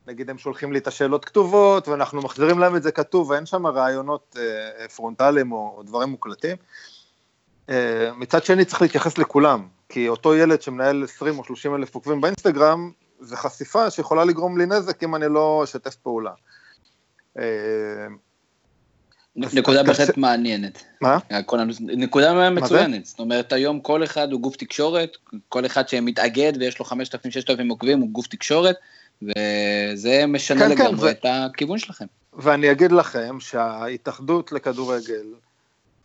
ונגיד 0.09 0.31
הם 0.31 0.39
שולחים 0.39 0.73
לי 0.73 0.79
את 0.79 0.87
השאלות 0.87 1.25
כתובות, 1.25 1.89
ואנחנו 1.89 2.23
מחזירים 2.23 2.59
להם 2.59 2.77
את 2.77 2.83
זה 2.83 2.93
כתוב, 2.93 3.31
ואין 3.31 3.47
שם 3.47 3.67
רעיונות 3.67 4.37
אה, 4.39 4.89
פרונטליים 4.89 5.53
או, 5.53 5.75
או 5.77 5.83
דברים 5.83 6.09
מוקלטים. 6.09 6.57
אה, 7.71 8.11
מצד 8.17 8.45
שני 8.45 8.65
צריך 8.65 8.83
להתייחס 8.83 9.19
לכולם, 9.19 9.69
כי 9.89 10.09
אותו 10.09 10.35
ילד 10.35 10.63
שמנהל 10.63 11.05
20 11.05 11.39
או 11.39 11.45
30 11.45 11.75
אלף 11.75 11.95
עוקבים 11.95 12.21
באינסטגרם, 12.21 12.91
זה 13.21 13.37
חשיפה 13.37 13.91
שיכולה 13.91 14.25
לגרום 14.25 14.59
לי 14.59 14.67
נזק 14.67 15.03
אם 15.03 15.15
אני 15.15 15.27
לא 15.29 15.61
אשתף 15.65 15.95
פעולה. 15.95 16.33
אה, 17.39 17.45
נקודה 19.37 19.83
בהחלט 19.83 20.17
מעניינת. 20.17 20.85
מה? 21.01 21.19
נקודה 21.81 22.51
מצוינת. 22.51 23.07
זאת 23.07 23.19
אומרת, 23.19 23.53
היום 23.53 23.81
כל 23.81 24.05
אחד 24.05 24.33
הוא 24.33 24.41
גוף 24.41 24.57
תקשורת, 24.57 25.17
כל 25.49 25.67
אחד 25.67 25.89
שמתאגד 25.89 26.53
ויש 26.61 26.79
לו 26.79 26.85
5,000-6,000 26.85 26.93
עוקבים 27.71 28.01
הוא 28.01 28.11
גוף 28.11 28.27
תקשורת, 28.27 28.77
וזה 29.23 30.27
משנה 30.29 30.61
כן, 30.61 30.77
כן 30.77 30.85
לגמרי 30.85 31.15
כן, 31.15 31.19
את 31.19 31.25
ו... 31.25 31.29
הכיוון 31.29 31.79
שלכם. 31.79 32.05
ואני 32.33 32.71
אגיד 32.71 32.93
לכם 32.93 33.41
שההתאחדות 33.41 34.53
לכדורגל, 34.53 35.27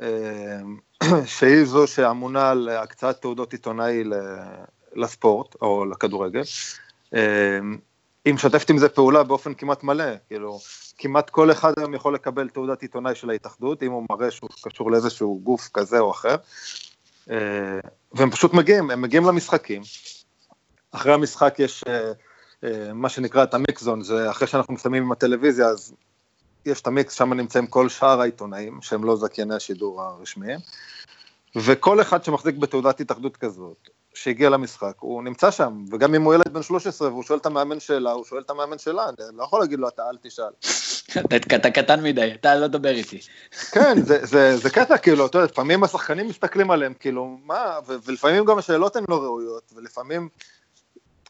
אה, 0.01 0.59
שהיא 1.25 1.65
זו 1.65 1.87
שאמונה 1.87 2.51
על 2.51 2.69
הקצאת 2.69 3.21
תעודות 3.21 3.51
עיתונאי 3.51 4.03
לספורט, 4.95 5.55
או 5.61 5.85
לכדורגל, 5.85 6.41
אה, 7.13 7.59
היא 8.25 8.33
משתפת 8.33 8.69
עם 8.69 8.77
זה 8.77 8.89
פעולה 8.89 9.23
באופן 9.23 9.53
כמעט 9.53 9.83
מלא, 9.83 10.15
כאילו, 10.27 10.59
כמעט 10.97 11.29
כל 11.29 11.51
אחד 11.51 11.73
היום 11.77 11.93
יכול 11.93 12.15
לקבל 12.15 12.49
תעודת 12.49 12.81
עיתונאי 12.81 13.15
של 13.15 13.29
ההתאחדות, 13.29 13.83
אם 13.83 13.91
הוא 13.91 14.05
מראה 14.11 14.31
שהוא 14.31 14.49
קשור 14.61 14.91
לאיזשהו 14.91 15.39
גוף 15.43 15.69
כזה 15.73 15.99
או 15.99 16.11
אחר, 16.11 16.35
אה, 17.29 17.79
והם 18.11 18.31
פשוט 18.31 18.53
מגיעים, 18.53 18.91
הם 18.91 19.01
מגיעים 19.01 19.25
למשחקים, 19.25 19.81
אחרי 20.91 21.13
המשחק 21.13 21.55
יש 21.59 21.83
מה 22.93 23.09
שנקרא 23.09 23.43
את 23.43 23.53
המיקזון, 23.53 24.01
זה 24.01 24.31
אחרי 24.31 24.47
שאנחנו 24.47 24.73
מסיימים 24.73 25.03
עם 25.03 25.11
הטלוויזיה, 25.11 25.67
אז 25.67 25.93
יש 26.65 26.81
את 26.81 26.87
המיקס, 26.87 27.13
שם 27.13 27.33
נמצאים 27.33 27.67
כל 27.67 27.89
שאר 27.89 28.21
העיתונאים, 28.21 28.79
שהם 28.81 29.03
לא 29.03 29.15
זכייני 29.15 29.55
השידור 29.55 30.01
הרשמיים, 30.01 30.59
וכל 31.55 32.01
אחד 32.01 32.23
שמחזיק 32.23 32.55
בתעודת 32.55 32.99
התאחדות 32.99 33.37
כזאת, 33.37 33.89
שהגיע 34.13 34.49
למשחק, 34.49 34.93
הוא 34.99 35.23
נמצא 35.23 35.51
שם, 35.51 35.85
וגם 35.91 36.15
אם 36.15 36.21
הוא 36.23 36.33
ילד 36.33 36.53
בן 36.53 36.63
13 36.63 37.07
והוא 37.07 37.23
שואל 37.23 37.39
את 37.39 37.45
המאמן 37.45 37.79
שאלה, 37.79 38.11
הוא 38.11 38.25
שואל 38.25 38.41
את 38.41 38.49
המאמן 38.49 38.77
שאלה, 38.77 39.09
אני 39.09 39.37
לא 39.37 39.43
יכול 39.43 39.59
להגיד 39.59 39.79
לו, 39.79 39.87
אתה 39.87 40.09
אל 40.09 40.17
תשאל. 40.21 40.51
אתה 41.55 41.71
קטן 41.71 42.03
מדי, 42.03 42.31
אתה 42.33 42.55
לא 42.55 42.67
דבר 42.67 42.89
איתי. 42.89 43.19
כן, 43.71 44.01
זה, 44.01 44.25
זה, 44.25 44.57
זה 44.57 44.69
קטע, 44.69 44.97
כאילו, 44.97 45.25
אתה 45.25 45.37
יודע, 45.37 45.51
לפעמים 45.51 45.83
השחקנים 45.83 46.27
מסתכלים 46.27 46.71
עליהם, 46.71 46.93
כאילו, 46.93 47.37
מה, 47.45 47.79
ולפעמים 48.05 48.45
גם 48.45 48.57
השאלות 48.57 48.95
הן 48.95 49.03
לא 49.09 49.21
ראויות, 49.21 49.73
ולפעמים 49.75 50.29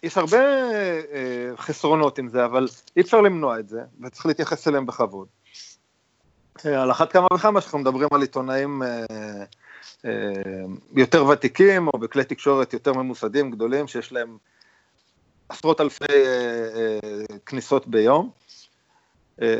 יש 0.03 0.17
הרבה 0.17 0.38
אה, 0.38 1.51
חסרונות 1.57 2.17
עם 2.17 2.27
זה, 2.27 2.45
אבל 2.45 2.67
אי 2.98 3.01
אפשר 3.01 3.22
למנוע 3.22 3.60
את 3.60 3.69
זה, 3.69 3.81
וצריך 4.01 4.25
להתייחס 4.25 4.67
אליהם 4.67 4.86
בכבוד. 4.86 5.27
אה, 6.65 6.81
על 6.81 6.91
אחת 6.91 7.12
כמה 7.12 7.27
וכמה 7.33 7.62
שאנחנו 7.62 7.79
מדברים 7.79 8.10
על 8.12 8.22
עיתונאים 8.22 8.83
אה, 8.83 9.05
אה, 10.05 10.12
יותר 10.95 11.25
ותיקים, 11.25 11.88
או 11.88 12.00
בכלי 12.00 12.24
תקשורת 12.24 12.74
יותר 12.74 12.93
ממוסדים, 12.93 13.51
גדולים, 13.51 13.88
שיש 13.88 14.12
להם 14.12 14.38
עשרות 15.50 15.81
אלפי 15.81 16.05
אה, 16.10 16.69
אה, 16.75 17.38
כניסות 17.45 17.88
ביום. 17.88 18.29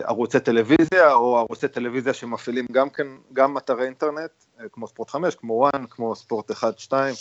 ערוצי 0.04 0.40
טלוויזיה, 0.40 1.14
או 1.14 1.38
ערוצי 1.38 1.68
טלוויזיה 1.68 2.14
שמפעילים 2.14 2.66
גם 2.72 2.90
כן, 2.90 3.08
גם 3.34 3.58
אתרי 3.58 3.86
אינטרנט, 3.86 4.32
כמו 4.72 4.88
ספורט 4.88 5.10
5, 5.10 5.36
כמו 5.36 5.54
וואן, 5.54 5.86
כמו 5.90 6.16
ספורט 6.16 6.52
1, 6.52 6.80
2, 6.80 7.16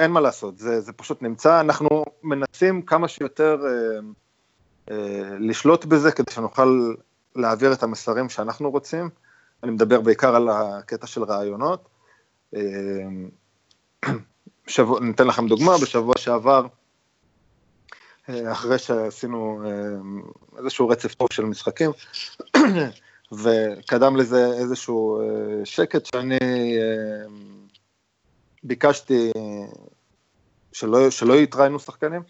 אין 0.00 0.10
מה 0.10 0.20
לעשות, 0.20 0.58
זה, 0.58 0.80
זה 0.80 0.92
פשוט 0.92 1.22
נמצא, 1.22 1.60
אנחנו 1.60 2.04
מנסים 2.22 2.82
כמה 2.82 3.08
שיותר 3.08 3.58
אה, 3.66 4.00
אה, 4.90 5.36
לשלוט 5.38 5.84
בזה 5.84 6.12
כדי 6.12 6.32
שנוכל 6.32 6.94
להעביר 7.36 7.72
את 7.72 7.82
המסרים 7.82 8.28
שאנחנו 8.28 8.70
רוצים, 8.70 9.10
אני 9.62 9.70
מדבר 9.70 10.00
בעיקר 10.00 10.36
על 10.36 10.48
הקטע 10.48 11.06
של 11.06 11.22
רעיונות. 11.22 11.88
אה, 12.56 12.60
שבוע, 14.66 15.00
ניתן 15.00 15.26
לכם 15.26 15.46
דוגמה, 15.46 15.72
בשבוע 15.82 16.14
שעבר, 16.18 16.66
אה, 18.28 18.52
אחרי 18.52 18.78
שעשינו 18.78 19.62
אה, 19.66 19.70
איזשהו 20.58 20.88
רצף 20.88 21.14
טוב 21.14 21.28
של 21.32 21.44
משחקים, 21.44 21.90
וקדם 23.42 24.16
לזה 24.16 24.46
איזשהו 24.46 25.20
אה, 25.20 25.26
שקט 25.64 26.06
שאני 26.06 26.38
ביקשתי 28.62 29.32
שלא, 30.72 31.10
שלא 31.10 31.34
יתראיינו 31.34 31.78
שחקנים. 31.78 32.22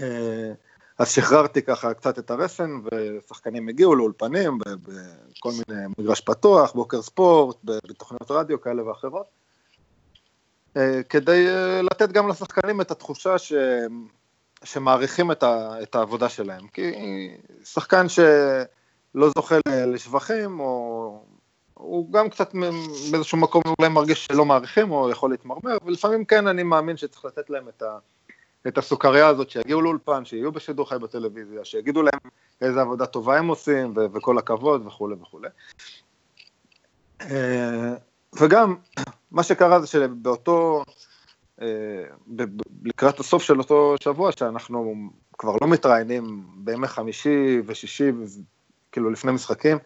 אה, 0.00 0.52
אז 0.98 1.10
שחררתי 1.10 1.62
ככה 1.62 1.94
קצת 1.94 2.18
את 2.18 2.30
הרסן, 2.30 2.70
ושחקנים 2.84 3.68
הגיעו 3.68 3.94
לאולפנים 3.94 4.58
בכל 4.58 5.50
מיני 5.50 5.82
מגרש 5.98 6.20
פתוח, 6.20 6.72
בוקר 6.72 7.02
ספורט, 7.02 7.56
בתוכניות 7.64 8.30
רדיו 8.30 8.60
כאלה 8.60 8.88
ואחרות, 8.88 9.26
אה, 10.76 11.02
כדי 11.08 11.46
אה, 11.48 11.82
לתת 11.82 12.12
גם 12.12 12.28
לשחקנים 12.28 12.80
את 12.80 12.90
התחושה 12.90 13.38
ש... 13.38 13.52
שמעריכים 14.64 15.32
את, 15.32 15.42
ה... 15.42 15.82
את 15.82 15.94
העבודה 15.94 16.28
שלהם. 16.28 16.68
כי 16.68 16.92
שחקן 17.64 18.06
שלא 18.08 19.30
זוכה 19.36 19.54
לשבחים, 19.68 20.60
או 20.60 21.22
הוא 21.80 22.12
גם 22.12 22.28
קצת 22.28 22.54
באיזשהו 23.10 23.38
מקום 23.38 23.62
אולי 23.78 23.90
מרגיש 23.90 24.26
שלא 24.26 24.44
מעריכים 24.44 24.90
או 24.90 25.10
יכול 25.10 25.30
להתמרמר, 25.30 25.76
ולפעמים 25.84 26.24
כן 26.24 26.46
אני 26.46 26.62
מאמין 26.62 26.96
שצריך 26.96 27.24
לתת 27.24 27.50
להם 27.50 27.68
את, 27.68 27.82
ה, 27.82 27.98
את 28.68 28.78
הסוכריה 28.78 29.26
הזאת, 29.26 29.50
שיגיעו 29.50 29.82
לאולפן, 29.82 30.24
שיהיו 30.24 30.52
בשידור 30.52 30.88
חי 30.88 30.98
בטלוויזיה, 30.98 31.64
שיגידו 31.64 32.02
להם 32.02 32.20
איזה 32.60 32.80
עבודה 32.80 33.06
טובה 33.06 33.38
הם 33.38 33.48
עושים 33.48 33.92
ו- 33.96 34.06
וכל 34.12 34.38
הכבוד 34.38 34.86
וכולי 34.86 35.14
וכולי. 35.22 35.48
אה, 37.20 37.94
וגם 38.40 38.76
מה 39.30 39.42
שקרה 39.42 39.80
זה 39.80 39.86
שבאותו, 39.86 40.84
אה, 41.62 41.66
לקראת 42.84 43.20
הסוף 43.20 43.42
של 43.42 43.58
אותו 43.58 43.94
שבוע, 44.02 44.32
שאנחנו 44.32 44.94
כבר 45.38 45.56
לא 45.60 45.68
מתראיינים 45.68 46.44
בימי 46.56 46.88
חמישי 46.88 47.62
ושישי, 47.66 48.12
כאילו 48.92 49.10
לפני 49.10 49.32
משחקים, 49.32 49.78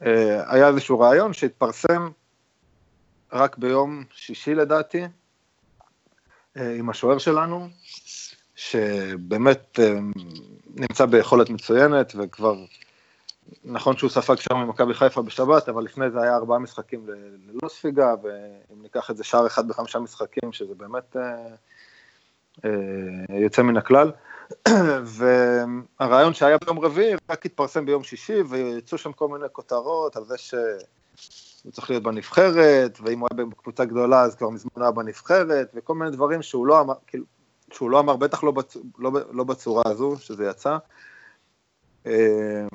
היה 0.00 0.68
איזשהו 0.68 1.00
רעיון 1.00 1.32
שהתפרסם 1.32 2.08
רק 3.32 3.58
ביום 3.58 4.04
שישי 4.10 4.54
לדעתי, 4.54 5.02
אה, 6.56 6.74
עם 6.74 6.90
השוער 6.90 7.18
שלנו, 7.18 7.68
שבאמת 8.54 9.80
אה, 9.82 9.98
נמצא 10.74 11.06
ביכולת 11.06 11.50
מצוינת, 11.50 12.12
וכבר, 12.18 12.56
נכון 13.64 13.96
שהוא 13.96 14.10
ספג 14.10 14.34
שם 14.34 14.56
ממכבי 14.56 14.94
חיפה 14.94 15.22
בשבת, 15.22 15.68
אבל 15.68 15.84
לפני 15.84 16.10
זה 16.10 16.22
היה 16.22 16.36
ארבעה 16.36 16.58
משחקים 16.58 17.06
ללא 17.46 17.68
ספיגה, 17.68 18.14
ואם 18.22 18.82
ניקח 18.82 19.10
את 19.10 19.16
זה 19.16 19.24
שער 19.24 19.46
אחד 19.46 19.68
בחמישה 19.68 19.98
משחקים, 19.98 20.52
שזה 20.52 20.74
באמת 20.74 21.16
יוצא 23.28 23.62
מן 23.62 23.76
הכלל. 23.76 24.12
והרעיון 25.04 26.34
שהיה 26.34 26.56
ביום 26.64 26.78
רביעי 26.78 27.14
רק 27.30 27.46
התפרסם 27.46 27.86
ביום 27.86 28.02
שישי, 28.02 28.40
ויצאו 28.48 28.98
שם 28.98 29.12
כל 29.12 29.28
מיני 29.28 29.46
כותרות 29.52 30.16
על 30.16 30.24
זה 30.24 30.38
שהוא 30.38 31.72
צריך 31.72 31.90
להיות 31.90 32.02
בנבחרת, 32.02 32.98
ואם 33.02 33.20
הוא 33.20 33.28
היה 33.32 33.44
בקבוצה 33.46 33.84
גדולה 33.84 34.22
אז 34.22 34.34
כבר 34.34 34.50
מזמן 34.50 34.82
היה 34.82 34.90
בנבחרת, 34.90 35.70
וכל 35.74 35.94
מיני 35.94 36.10
דברים 36.10 36.42
שהוא 36.42 36.66
לא 36.66 36.80
אמר, 36.80 36.94
כאילו, 37.06 37.24
שהוא 37.72 37.90
לא 37.90 38.00
אמר, 38.00 38.16
בטח 38.16 38.44
לא, 38.44 38.50
בצ... 38.50 38.76
לא, 38.98 39.10
לא 39.30 39.44
בצורה 39.44 39.82
הזו 39.86 40.16
שזה 40.20 40.46
יצא. 40.46 40.76
אה, 42.06 42.66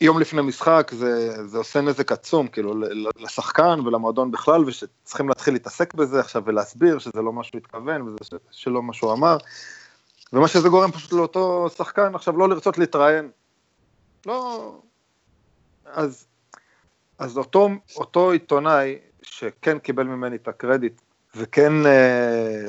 יום 0.00 0.20
לפני 0.20 0.42
משחק 0.42 0.90
זה, 0.94 1.34
זה 1.46 1.58
עושה 1.58 1.80
נזק 1.80 2.12
עצום, 2.12 2.48
כאילו, 2.48 2.74
לשחקן 3.18 3.80
ולמועדון 3.86 4.30
בכלל, 4.30 4.64
ושצריכים 4.64 5.28
להתחיל 5.28 5.54
להתעסק 5.54 5.94
בזה 5.94 6.20
עכשיו 6.20 6.42
ולהסביר 6.46 6.98
שזה 6.98 7.22
לא 7.22 7.32
מה 7.32 7.44
שהוא 7.44 7.58
התכוון 7.58 8.02
וזה 8.02 8.16
שלא 8.50 8.82
מה 8.82 8.92
שהוא 8.92 9.12
אמר. 9.12 9.36
ומה 10.32 10.48
שזה 10.48 10.68
גורם 10.68 10.92
פשוט 10.92 11.12
לאותו 11.12 11.68
שחקן 11.76 12.14
עכשיו 12.14 12.38
לא 12.38 12.48
לרצות 12.48 12.78
להתראיין. 12.78 13.30
לא... 14.26 14.72
אז, 15.86 16.26
אז 17.18 17.38
אותו, 17.38 17.68
אותו 17.96 18.30
עיתונאי 18.30 18.98
שכן 19.22 19.78
קיבל 19.78 20.04
ממני 20.04 20.36
את 20.36 20.48
הקרדיט, 20.48 21.00
וכן 21.36 21.86
אה, 21.86 22.66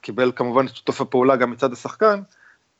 קיבל 0.00 0.32
כמובן 0.36 0.66
את 0.66 0.76
שיתוף 0.76 1.00
הפעולה 1.00 1.36
גם 1.36 1.50
מצד 1.50 1.72
השחקן, 1.72 2.20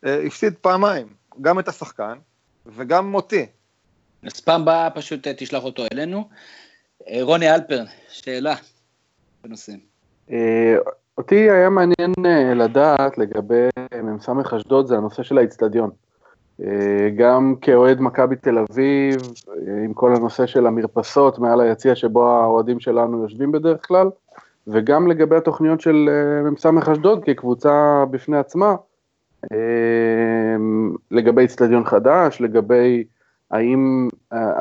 אה, 0.07 0.23
הפסיד 0.27 0.55
פעמיים, 0.61 1.07
גם 1.41 1.59
את 1.59 1.69
השחקן 1.69 2.19
וגם 2.67 3.15
אותי. 3.15 3.47
אז 4.23 4.41
פעם 4.41 4.65
באה 4.65 4.91
פשוט 4.91 5.27
אה, 5.27 5.33
תשלח 5.37 5.65
אותו 5.65 5.85
אלינו. 5.93 6.29
אה, 7.09 7.19
רוני 7.23 7.55
אלפרן, 7.55 7.85
שאלה 8.09 8.55
בנושא. 9.45 9.73
אה, 10.31 10.75
אותי 11.19 11.51
היה 11.51 11.71
מעניין 11.71 12.13
לדעת 12.57 13.19
לגבי 13.19 13.69
מ"ס 14.13 14.29
אשדוד, 14.55 14.87
זה 14.87 14.97
הנושא 14.97 15.23
של 15.23 15.39
האיצטדיון. 15.39 15.91
גם 17.17 17.55
כאוהד 17.61 18.01
מכבי 18.01 18.37
תל 18.37 18.59
אביב, 18.59 19.17
עם 19.85 19.93
כל 19.93 20.17
הנושא 20.17 20.47
של 20.47 20.67
המרפסות 20.67 21.39
מעל 21.39 21.61
היציע 21.61 21.95
שבו 21.95 22.29
האוהדים 22.29 22.81
שלנו 22.81 23.23
יושבים 23.23 23.53
בדרך 23.53 23.87
כלל, 23.87 24.11
וגם 24.67 25.07
לגבי 25.07 25.37
התוכניות 25.37 25.81
של 25.81 26.09
מ"ס 26.53 26.67
אשדוד 26.67 27.25
כקבוצה 27.25 28.05
בפני 28.11 28.39
עצמה, 28.39 28.75
לגבי 31.11 31.43
איצטדיון 31.43 31.85
חדש, 31.85 32.41
לגבי 32.41 33.05
האם 33.51 34.09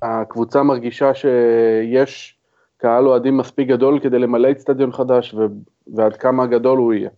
הקבוצה 0.04 0.64
מרגישה 0.64 1.14
שיש 1.14 2.38
קהל 2.78 3.08
אוהדים 3.08 3.38
מספיק 3.38 3.68
גדול 3.68 4.00
כדי 4.00 4.20
למלא 4.20 4.52
אצטדיון 4.52 4.92
חדש, 4.92 5.36
ועד 5.94 6.18
כמה 6.18 6.46
גדול 6.46 6.78
הוא 6.78 6.94
יהיה? 6.94 7.10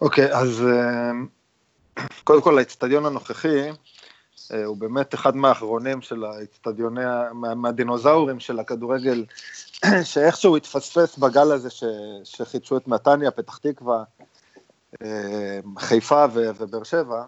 אוקיי, 0.00 0.32
okay, 0.32 0.36
אז 0.36 0.62
אה, 0.62 1.10
קודם 2.24 2.42
כל 2.42 2.58
האצטדיון 2.58 3.06
הנוכחי, 3.06 3.70
אה, 4.52 4.64
הוא 4.64 4.76
באמת 4.76 5.14
אחד 5.14 5.36
מהאחרונים 5.36 6.02
של 6.02 6.24
האצטדיוני, 6.24 7.04
מה, 7.32 7.54
מהדינוזאורים 7.54 8.40
של 8.40 8.58
הכדורגל, 8.58 9.24
שאיכשהו 10.10 10.56
התפספס 10.56 11.18
בגל 11.18 11.52
הזה 11.52 11.70
ש, 11.70 11.84
שחידשו 12.24 12.76
את 12.76 12.88
נתניה, 12.88 13.30
פתח 13.30 13.56
תקווה, 13.56 14.04
אה, 15.02 15.60
חיפה 15.78 16.24
ובאר 16.34 16.82
שבע. 16.82 17.24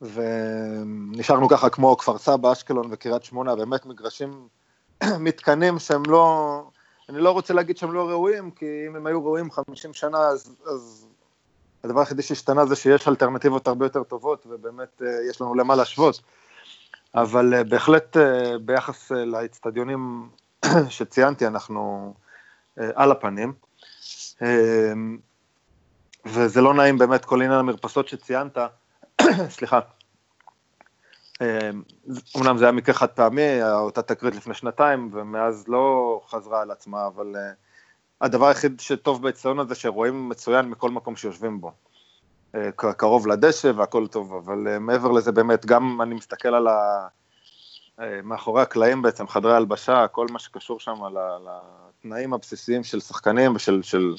ונשארנו 0.00 1.48
ככה 1.48 1.70
כמו 1.70 1.96
כפר 1.96 2.18
סבא, 2.18 2.52
אשקלון 2.52 2.88
וקריית 2.90 3.24
שמונה, 3.24 3.56
באמת 3.56 3.86
מגרשים, 3.86 4.48
מתקנים 5.20 5.78
שהם 5.78 6.02
לא, 6.08 6.62
אני 7.08 7.18
לא 7.18 7.30
רוצה 7.30 7.54
להגיד 7.54 7.76
שהם 7.76 7.92
לא 7.92 8.08
ראויים, 8.08 8.50
כי 8.50 8.66
אם 8.86 8.96
הם 8.96 9.06
היו 9.06 9.24
ראויים 9.24 9.50
50 9.50 9.94
שנה, 9.94 10.18
אז, 10.18 10.56
אז 10.66 11.06
הדבר 11.84 12.00
היחידי 12.00 12.22
שהשתנה 12.22 12.66
זה 12.66 12.76
שיש 12.76 13.08
אלטרנטיבות 13.08 13.68
הרבה 13.68 13.86
יותר 13.86 14.02
טובות, 14.02 14.46
ובאמת 14.50 15.02
אה, 15.02 15.08
יש 15.30 15.40
לנו 15.40 15.54
למה 15.54 15.76
להשוות. 15.76 16.20
אבל 17.14 17.54
אה, 17.54 17.64
בהחלט 17.64 18.16
אה, 18.16 18.58
ביחס 18.58 19.10
לאצטדיונים 19.10 20.28
שציינתי, 20.88 21.46
אנחנו 21.46 22.14
על 22.76 23.12
הפנים. 23.12 23.52
וזה 26.26 26.60
לא 26.60 26.74
נעים 26.74 26.98
באמת 26.98 27.24
כל 27.24 27.42
עניין 27.42 27.58
המרפסות 27.58 28.08
שציינת, 28.08 28.58
סליחה. 29.56 29.80
אמ, 31.40 31.82
זה 32.56 32.64
היה 32.64 32.72
מקרה 32.72 32.94
חד 32.94 33.06
פעמי, 33.06 33.62
אותה 33.62 34.02
תקרית 34.02 34.34
לפני 34.34 34.54
שנתיים, 34.54 35.10
ומאז 35.12 35.68
לא 35.68 36.20
חזרה 36.28 36.62
על 36.62 36.70
עצמה, 36.70 37.06
אבל 37.06 37.34
uh, 37.34 37.38
הדבר 38.20 38.46
היחיד 38.46 38.80
שטוב 38.80 39.22
באצטדיון 39.22 39.58
הזה, 39.58 39.74
שרואים 39.74 40.28
מצוין 40.28 40.66
מכל 40.68 40.90
מקום 40.90 41.16
שיושבים 41.16 41.60
בו. 41.60 41.72
Uh, 42.54 42.58
קרוב 42.96 43.26
לדשא 43.26 43.72
והכל 43.76 44.06
טוב, 44.06 44.34
אבל 44.34 44.66
uh, 44.66 44.78
מעבר 44.78 45.12
לזה 45.12 45.32
באמת, 45.32 45.66
גם 45.66 46.02
אני 46.02 46.14
מסתכל 46.14 46.54
על 46.54 46.68
ה... 46.68 47.08
מאחורי 48.22 48.62
הקלעים 48.62 49.02
בעצם, 49.02 49.28
חדרי 49.28 49.56
הלבשה, 49.56 50.08
כל 50.08 50.26
מה 50.30 50.38
שקשור 50.38 50.80
שם 50.80 50.94
לתנאים 52.04 52.34
הבסיסיים 52.34 52.84
של 52.84 53.00
שחקנים 53.00 53.54
ושל 53.54 53.82
של, 53.82 54.16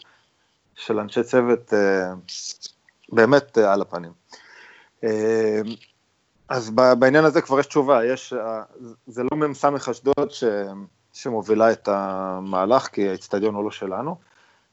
של 0.75 0.99
אנשי 0.99 1.23
צוות, 1.23 1.73
באמת 3.11 3.57
על 3.57 3.81
הפנים. 3.81 4.11
אה, 6.51 6.55
אז 6.55 6.69
בעניין 6.99 7.25
הזה 7.25 7.41
כבר 7.41 7.59
יש 7.59 7.65
תשובה, 7.65 8.05
יש, 8.05 8.33
אה, 8.33 8.61
זה 9.07 9.23
לא 9.23 9.37
מ"ס 9.37 9.65
אשדוד 9.65 10.31
ש, 10.31 10.43
שמובילה 11.13 11.71
את 11.71 11.87
המהלך, 11.87 12.87
כי 12.87 13.09
האצטדיון 13.09 13.55
הוא 13.55 13.63
לא 13.63 13.71
שלנו, 13.71 14.15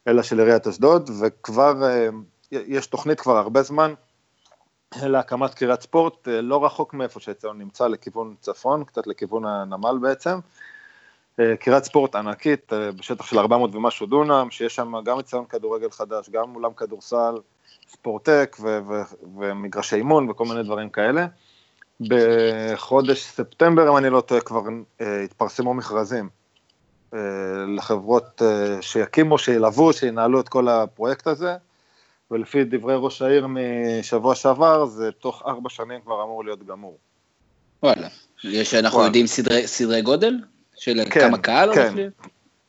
אלא 0.09 0.23
של 0.23 0.39
עיריית 0.39 0.67
אשדוד, 0.67 1.11
וכבר 1.21 1.85
אה, 1.85 2.09
יש 2.53 2.87
תוכנית 2.87 3.21
כבר 3.21 3.37
הרבה 3.37 3.63
זמן 3.63 3.95
להקמת 5.03 5.55
קריית 5.55 5.81
ספורט, 5.81 6.29
לא 6.29 6.65
רחוק 6.65 6.95
מאיפה 6.95 7.21
שהאצטדיון 7.21 7.59
נמצא, 7.59 7.87
לכיוון 7.87 8.35
צפון, 8.41 8.85
קצת 8.85 9.07
לכיוון 9.07 9.45
הנמל 9.45 9.99
בעצם. 10.01 10.39
קריית 11.61 11.85
ספורט 11.85 12.15
ענקית, 12.15 12.73
בשטח 12.73 13.27
של 13.27 13.39
400 13.39 13.75
ומשהו 13.75 14.07
דונם, 14.07 14.47
שיש 14.51 14.75
שם 14.75 14.93
גם 15.05 15.19
אצטדיון 15.19 15.45
כדורגל 15.45 15.91
חדש, 15.91 16.31
גם 16.31 16.55
אולם 16.55 16.73
כדורסל, 16.73 17.35
ספורטק 17.89 18.57
ו- 18.61 18.79
ו- 18.89 19.03
ומגרשי 19.39 19.97
אימון 19.97 20.31
וכל 20.31 20.45
מיני 20.45 20.63
דברים 20.63 20.91
כאלה. 20.91 21.27
בחודש 22.01 23.25
ספטמבר, 23.25 23.91
אם 23.91 23.97
אני 23.97 24.11
לא 24.11 24.21
טועה, 24.21 24.41
כבר 24.41 24.63
אה, 25.01 25.23
התפרסמו 25.23 25.75
מכרזים 25.75 26.29
אה, 27.15 27.19
לחברות 27.77 28.43
אה, 28.43 28.83
שיקימו, 28.83 29.39
שילוו, 29.39 29.93
שינהלו 29.93 30.41
את 30.41 30.49
כל 30.49 30.69
הפרויקט 30.69 31.27
הזה, 31.27 31.57
ולפי 32.31 32.65
דברי 32.65 32.95
ראש 32.99 33.23
העיר 33.23 33.47
משבוע 33.49 34.35
שעבר, 34.35 34.87
זה 34.87 35.11
תוך 35.13 35.43
ארבע 35.47 35.71
שנים 35.71 36.01
כבר 36.01 36.23
אמור 36.23 36.45
להיות 36.45 36.67
גמור. 36.67 36.99
וואלה, 37.83 38.09
יש, 38.45 38.75
אנחנו 38.75 38.97
וואלה. 38.97 39.09
יודעים 39.09 39.27
סדרי, 39.27 39.67
סדרי 39.67 40.03
גודל? 40.03 40.39
של 40.77 41.01
כן, 41.11 41.21
כמה 41.21 41.39
קהל? 41.39 41.75
כן, 41.75 41.95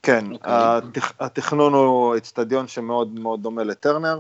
כן, 0.04 0.26
okay. 0.32 0.34
אוקיי. 0.34 0.52
התכ, 0.54 1.12
התכנון 1.20 1.74
הוא 1.74 2.18
אצטדיון 2.18 2.68
שמאוד 2.68 3.20
מאוד 3.20 3.44
דומה 3.44 3.64
לטרנר. 3.64 4.20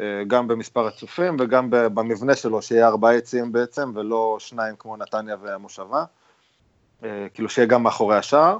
אה, 0.00 0.24
גם 0.26 0.48
במספר 0.48 0.86
הצופים 0.86 1.36
וגם 1.40 1.66
במבנה 1.70 2.36
שלו, 2.36 2.62
שיהיה 2.62 2.88
ארבעה 2.88 3.14
יציאים 3.14 3.52
בעצם, 3.52 3.92
ולא 3.94 4.36
שניים 4.40 4.74
כמו 4.78 4.96
נתניה 4.96 5.36
והמושבה. 5.42 6.04
אה, 7.04 7.26
כאילו 7.34 7.48
שיהיה 7.48 7.66
גם 7.66 7.82
מאחורי 7.82 8.16
השער. 8.16 8.58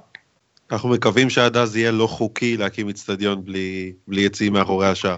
אנחנו 0.70 0.88
מקווים 0.88 1.30
שעד 1.30 1.56
אז 1.56 1.76
יהיה 1.76 1.90
לא 1.90 2.06
חוקי 2.06 2.56
להקים 2.56 2.88
אצטדיון 2.88 3.44
בלי, 3.44 3.92
בלי 4.08 4.20
יציאים 4.20 4.52
מאחורי 4.52 4.86
השער. 4.86 5.16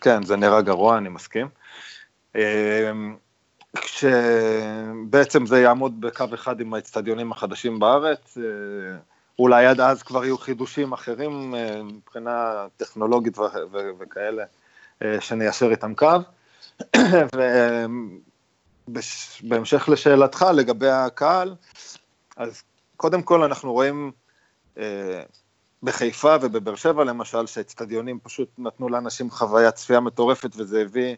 כן, 0.00 0.22
זה 0.22 0.36
נראה 0.36 0.60
גרוע, 0.60 0.98
אני 0.98 1.08
מסכים. 1.08 1.48
אה, 2.36 2.92
כשבעצם 3.76 5.46
זה 5.46 5.60
יעמוד 5.60 6.00
בקו 6.00 6.24
אחד 6.34 6.60
עם 6.60 6.74
האצטדיונים 6.74 7.32
החדשים 7.32 7.78
בארץ, 7.78 8.38
אולי 9.38 9.66
עד 9.66 9.80
אז 9.80 10.02
כבר 10.02 10.24
יהיו 10.24 10.38
חידושים 10.38 10.92
אחרים 10.92 11.54
מבחינה 11.84 12.66
טכנולוגית 12.76 13.38
וכאלה. 13.98 14.44
אה, 15.02 15.20
שניישר 15.20 15.70
איתם 15.70 15.94
קו. 15.94 16.16
ובהמשך 18.88 19.88
לשאלתך 19.88 20.46
לגבי 20.54 20.88
הקהל, 20.88 21.54
אז 22.36 22.62
קודם 22.96 23.22
כל 23.22 23.42
אנחנו 23.42 23.72
רואים 23.72 24.12
אה, 24.78 25.22
בחיפה 25.82 26.36
ובבאר 26.40 26.74
שבע 26.74 27.04
למשל, 27.04 27.46
שהאצטדיונים 27.46 28.18
פשוט 28.22 28.48
נתנו 28.58 28.88
לאנשים 28.88 29.30
חוויית 29.30 29.74
צפייה 29.74 30.00
מטורפת 30.00 30.50
וזה 30.56 30.80
הביא, 30.80 31.16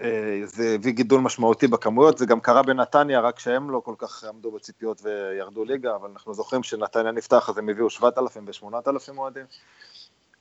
אה, 0.00 0.40
זה 0.44 0.74
הביא 0.74 0.92
גידול 0.92 1.20
משמעותי 1.20 1.66
בכמויות, 1.66 2.18
זה 2.18 2.26
גם 2.26 2.40
קרה 2.40 2.62
בנתניה, 2.62 3.20
רק 3.20 3.38
שהם 3.38 3.70
לא 3.70 3.80
כל 3.84 3.94
כך 3.98 4.24
עמדו 4.24 4.50
בציפיות 4.50 5.02
וירדו 5.02 5.64
ליגה, 5.64 5.94
אבל 5.94 6.10
אנחנו 6.10 6.34
זוכרים 6.34 6.62
שנתניה 6.62 7.12
נפתח 7.12 7.48
אז 7.48 7.58
הם 7.58 7.68
הביאו 7.68 7.90
7,000 7.90 8.46
ו-8,000 8.46 9.18
אוהדים. 9.18 9.44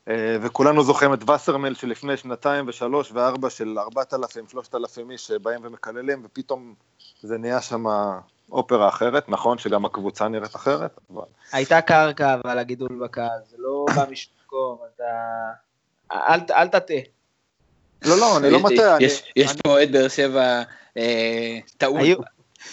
אה, 0.10 0.38
וכולנו 0.42 0.84
זוכרים 0.84 1.14
את 1.14 1.30
וסרמיל 1.30 1.76
שלפני 1.76 2.18
שנתיים 2.18 2.66
ושלוש 2.68 3.12
וארבע 3.12 3.50
של 3.50 3.80
ארבעת 3.80 4.14
אלפים, 4.14 4.48
שלושת 4.48 4.76
אלפים 4.76 5.12
איש 5.12 5.28
שבאים 5.28 5.60
ומקללים, 5.64 6.22
ופתאום 6.26 6.74
זה 7.22 7.38
נהיה 7.38 7.62
שם 7.62 7.86
אופרה 8.52 8.90
אחרת, 8.90 9.30
נכון 9.30 9.58
שגם 9.58 9.86
הקבוצה 9.86 10.28
נראית 10.28 10.56
אחרת, 10.56 11.00
אבל... 11.12 11.24
הייתה 11.52 11.82
קרקע, 11.82 12.34
אבל 12.34 12.60
הגידול 12.60 13.00
בקהל, 13.04 13.40
זה 13.50 13.58
לא 13.60 13.86
בא 13.96 14.06
משום 14.12 14.34
מקום, 14.46 14.78
אתה... 14.96 15.04
אל, 16.12 16.40
אל 16.52 16.68
תטעה. 16.68 16.98
לא, 18.06 18.18
לא, 18.18 18.38
אני 18.38 18.50
לא 18.50 18.60
מטעה. 18.60 18.98
יש 19.36 19.54
פה 19.64 19.70
אוהד 19.70 19.92
באר 19.92 20.08
שבע 20.08 20.64
אה, 20.98 21.60
טעות. 21.78 22.20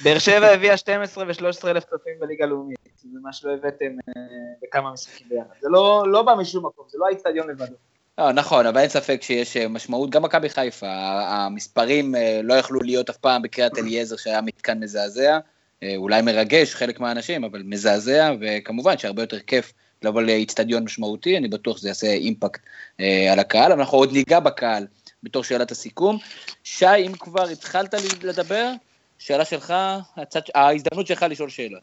באר 0.04 0.18
שבע 0.18 0.46
הביאה 0.46 0.76
12 0.76 1.24
ו-13 1.26 1.68
אלף 1.68 1.84
צופים 1.84 2.12
בליגה 2.20 2.44
הלאומית, 2.44 2.78
זה 3.02 3.18
מה 3.22 3.32
שלא 3.32 3.52
הבאתם 3.52 3.96
אה, 4.08 4.22
בכמה 4.62 4.92
משחקים 4.92 5.26
ביחד. 5.28 5.54
זה 5.60 5.68
לא, 5.68 6.04
לא 6.06 6.22
בא 6.22 6.34
משום 6.34 6.66
מקום, 6.66 6.84
זה 6.88 6.98
לא 6.98 7.06
האיצטדיון 7.06 7.48
לבדו. 7.48 7.74
לא, 8.18 8.32
נכון, 8.32 8.66
אבל 8.66 8.80
אין 8.80 8.88
ספק 8.88 9.22
שיש 9.22 9.56
אה, 9.56 9.68
משמעות, 9.68 10.10
גם 10.10 10.22
מכבי 10.22 10.48
חיפה, 10.48 10.86
המספרים 11.26 12.14
אה, 12.14 12.40
לא 12.42 12.54
יכלו 12.54 12.80
להיות 12.80 13.10
אף 13.10 13.16
פעם 13.16 13.42
בקריית 13.42 13.78
אליעזר 13.78 14.16
שהיה 14.16 14.40
מתקן 14.40 14.80
מזעזע, 14.80 15.38
אולי 15.96 16.22
מרגש 16.22 16.74
חלק 16.74 17.00
מהאנשים, 17.00 17.44
אבל 17.44 17.62
מזעזע, 17.64 18.32
וכמובן 18.40 18.98
שהרבה 18.98 19.22
יותר 19.22 19.38
כיף 19.38 19.72
לבוא 20.02 20.22
לאיצטדיון 20.22 20.84
משמעותי, 20.84 21.36
אני 21.36 21.48
בטוח 21.48 21.76
שזה 21.76 21.88
יעשה 21.88 22.06
אימפקט 22.06 22.60
על 23.32 23.38
הקהל, 23.38 23.72
אבל 23.72 23.80
אנחנו 23.80 23.98
עוד 23.98 24.12
ניגע 24.12 24.40
בקהל 24.40 24.86
בתור 25.22 25.44
שאלת 25.44 25.70
הסיכום. 25.70 26.18
שי, 26.64 26.86
אם 27.06 27.12
כבר 27.18 27.48
התחלת 27.48 27.94
לדבר, 28.22 28.72
שאלה 29.18 29.44
שלך, 29.44 29.74
הצד, 30.16 30.40
ההזדמנות 30.54 31.06
שלך 31.06 31.26
לשאול 31.30 31.48
שאלה. 31.48 31.78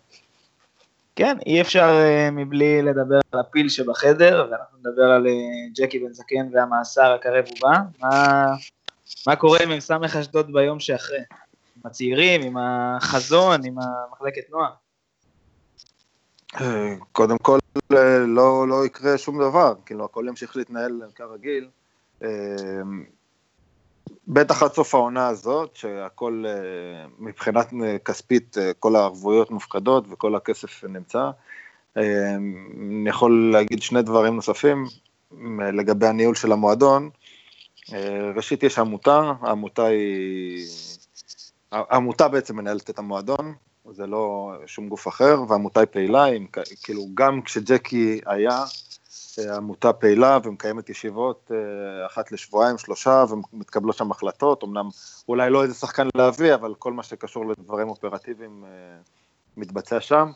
כן, 1.17 1.37
אי 1.45 1.61
אפשר 1.61 1.89
uh, 1.89 2.31
מבלי 2.31 2.81
לדבר 2.81 3.19
על 3.31 3.39
הפיל 3.39 3.69
שבחדר, 3.69 4.47
ואנחנו 4.51 4.77
נדבר 4.77 5.03
על 5.03 5.25
uh, 5.25 5.79
ג'קי 5.81 5.99
בן 5.99 6.13
זקן 6.13 6.47
והמאסר 6.53 7.13
הקרב 7.13 7.45
ובא. 7.57 7.77
מה, 7.99 8.45
מה 9.27 9.35
קורה 9.35 9.59
עם 9.63 9.77
מ"ס 9.77 9.91
אשדוד 9.91 10.53
ביום 10.53 10.79
שאחרי? 10.79 11.17
עם 11.75 11.81
הצעירים, 11.85 12.41
עם 12.41 12.57
החזון, 12.57 13.65
עם 13.65 13.75
המחלקת 13.79 14.41
נוער? 14.49 14.71
קודם 17.11 17.37
כל, 17.37 17.57
לא, 18.27 18.67
לא 18.67 18.85
יקרה 18.85 19.17
שום 19.17 19.41
דבר, 19.41 19.73
כאילו, 19.85 20.05
הכל 20.05 20.25
ימשיך 20.27 20.57
להתנהל 20.57 21.01
כרגיל. 21.15 21.69
בטח 24.27 24.63
עד 24.63 24.73
סוף 24.73 24.95
העונה 24.95 25.27
הזאת, 25.27 25.75
שהכל 25.75 26.43
אה, 26.47 27.07
מבחינת 27.19 27.73
אה, 27.83 27.97
כספית, 27.97 28.57
אה, 28.57 28.71
כל 28.79 28.95
הערבויות 28.95 29.51
מופקדות 29.51 30.05
וכל 30.09 30.35
הכסף 30.35 30.83
נמצא. 30.83 31.29
אני 31.95 33.09
יכול 33.09 33.49
להגיד 33.53 33.81
שני 33.81 34.01
דברים 34.01 34.35
נוספים 34.35 34.85
לגבי 35.73 36.07
הניהול 36.07 36.35
של 36.35 36.51
המועדון. 36.51 37.09
ראשית, 38.35 38.63
יש 38.63 38.79
עמותה, 38.79 39.31
העמותה 39.41 39.85
היא... 39.85 40.67
העמותה 41.71 42.27
בעצם 42.27 42.55
מנהלת 42.55 42.89
את 42.89 42.99
המועדון, 42.99 43.53
זה 43.91 44.07
לא 44.07 44.53
שום 44.65 44.89
גוף 44.89 45.07
אחר, 45.07 45.35
והעמותה 45.47 45.79
היא 45.79 45.87
פעילה, 45.91 46.25
כאילו 46.83 47.05
גם 47.13 47.41
כשג'קי 47.41 48.21
היה, 48.25 48.63
עמותה 49.39 49.93
פעילה 49.93 50.37
ומקיימת 50.43 50.89
ישיבות 50.89 51.51
אה, 51.51 52.05
אחת 52.05 52.31
לשבועיים, 52.31 52.77
שלושה, 52.77 53.23
ומתקבלות 53.29 53.97
שם 53.97 54.11
החלטות, 54.11 54.63
אמנם 54.63 54.89
אולי 55.29 55.49
לא 55.49 55.63
איזה 55.63 55.73
שחקן 55.73 56.07
להביא, 56.15 56.53
אבל 56.53 56.73
כל 56.79 56.93
מה 56.93 57.03
שקשור 57.03 57.45
לדברים 57.49 57.89
אופרטיביים 57.89 58.63
אה, 58.65 58.69
מתבצע 59.57 60.01
שם. 60.01 60.31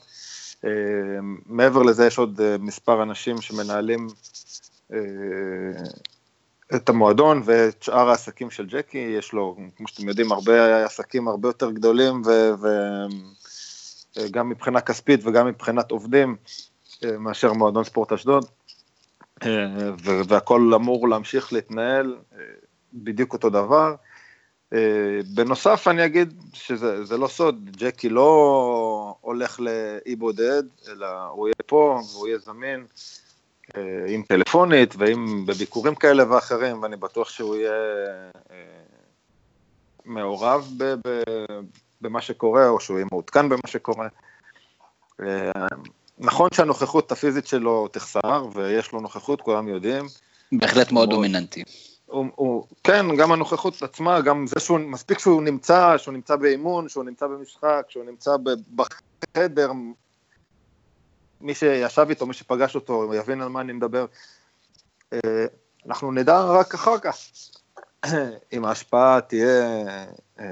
אה, 0.66 0.70
מעבר 1.46 1.84
לזה 1.84 2.06
יש 2.08 2.18
עוד 2.18 2.42
מספר 2.60 3.04
אנשים 3.04 3.42
שמנהלים 3.42 4.08
את 6.76 6.90
המועדון 6.90 7.42
ואת 7.46 7.84
שאר 7.84 8.10
העסקים 8.10 8.52
של 8.52 8.66
ג'קי, 8.66 8.98
יש 8.98 9.34
לו, 9.34 9.58
כמו 9.78 9.88
שאתם 9.88 10.10
יודעים, 10.10 10.32
הרבה 10.32 10.86
עסקים 10.86 11.28
הרבה 11.28 11.50
יותר 11.50 11.72
גדולים, 11.72 12.22
וגם 14.16 14.50
מבחינה 14.50 14.82
כספית 14.82 15.20
וגם 15.24 15.48
מבחינת 15.48 15.92
עובדים, 15.92 16.36
מאשר 17.20 17.54
מועדון 17.54 17.84
ספורט 17.84 18.12
אשדוד. 18.12 18.46
והכל 20.28 20.72
אמור 20.76 21.10
להמשיך 21.10 21.54
להתנהל 21.54 22.18
אה, 22.34 22.44
בדיוק 22.94 23.34
אותו 23.34 23.50
דבר. 23.50 23.96
אה, 24.74 25.20
בנוסף 25.34 25.88
אני 25.88 26.06
אגיד 26.06 26.34
שזה 26.54 27.18
לא 27.18 27.28
סוד, 27.28 27.70
ג'קי 27.78 28.10
לא 28.10 29.16
הולך 29.22 29.60
לאי 29.60 30.16
בודד, 30.16 30.64
אלא 30.88 31.08
הוא 31.30 31.48
יהיה 31.48 31.64
פה 31.66 32.02
והוא 32.14 32.28
יהיה 32.28 32.38
זמין 32.38 32.86
אה, 33.78 33.82
עם 34.08 34.24
טלפונית 34.24 34.94
ועם 34.98 35.46
בביקורים 35.46 35.96
כאלה 35.96 36.34
ואחרים, 36.34 36.84
ואני 36.84 36.96
בטוח 36.96 37.30
שהוא 37.30 37.56
יהיה 37.56 37.74
מעורב 40.06 40.72
במה 42.02 42.22
שקורה, 42.22 42.70
או 42.70 42.80
שהוא 42.80 42.98
יהיה 42.98 43.08
מעודכן 43.12 43.50
במה 43.50 43.68
שקורה. 43.68 44.08
נכון 46.22 46.50
שהנוכחות 46.54 47.12
הפיזית 47.12 47.48
שלו 47.48 47.88
תחסר, 47.88 48.48
ויש 48.54 48.92
לו 48.92 49.02
נוכחות, 49.02 49.42
כולם 49.42 49.68
יודעים. 49.68 50.06
בהחלט 50.52 50.92
מאוד 50.92 51.10
דומיננטי. 51.10 51.64
הוא, 52.06 52.26
הוא, 52.36 52.66
כן, 52.84 53.16
גם 53.16 53.32
הנוכחות 53.32 53.82
עצמה, 53.82 54.22
גם 54.22 54.48
זה 54.48 54.60
שהוא, 54.60 54.80
מספיק 54.80 55.20
שהוא 55.20 55.44
נמצא, 55.44 55.98
שהוא 55.98 56.14
נמצא 56.14 56.36
באימון, 56.36 56.90
שהוא 56.90 57.04
נמצא 57.04 57.28
במשחק, 57.28 57.86
שהוא 57.90 58.04
נמצא 58.04 58.32
בחדר, 58.76 59.72
מי 61.42 61.56
שישב 61.56 62.06
איתו, 62.10 62.26
מי 62.26 62.34
שפגש 62.34 62.76
אותו, 62.76 63.14
יבין 63.14 63.42
על 63.42 63.50
מה 63.50 63.62
אני 63.62 63.74
מדבר. 63.74 64.06
אה, 65.14 65.46
אנחנו 65.88 66.12
נדע 66.12 66.42
רק 66.42 66.74
אחר 66.74 66.98
כך 66.98 67.18
אם 68.54 68.66
ההשפעה 68.66 69.22
תהיה, 69.22 69.86
אה, 70.40 70.46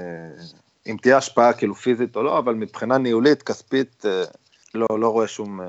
אם 0.86 0.96
תהיה 1.02 1.16
השפעה 1.16 1.52
כאילו 1.52 1.74
פיזית 1.74 2.16
או 2.16 2.22
לא, 2.22 2.38
אבל 2.38 2.54
מבחינה 2.54 2.98
ניהולית, 2.98 3.42
כספית, 3.42 4.06
אה, 4.06 4.24
לא, 4.74 4.86
לא 5.00 5.08
רואה 5.08 5.28
שום... 5.28 5.60
אה, 5.60 5.66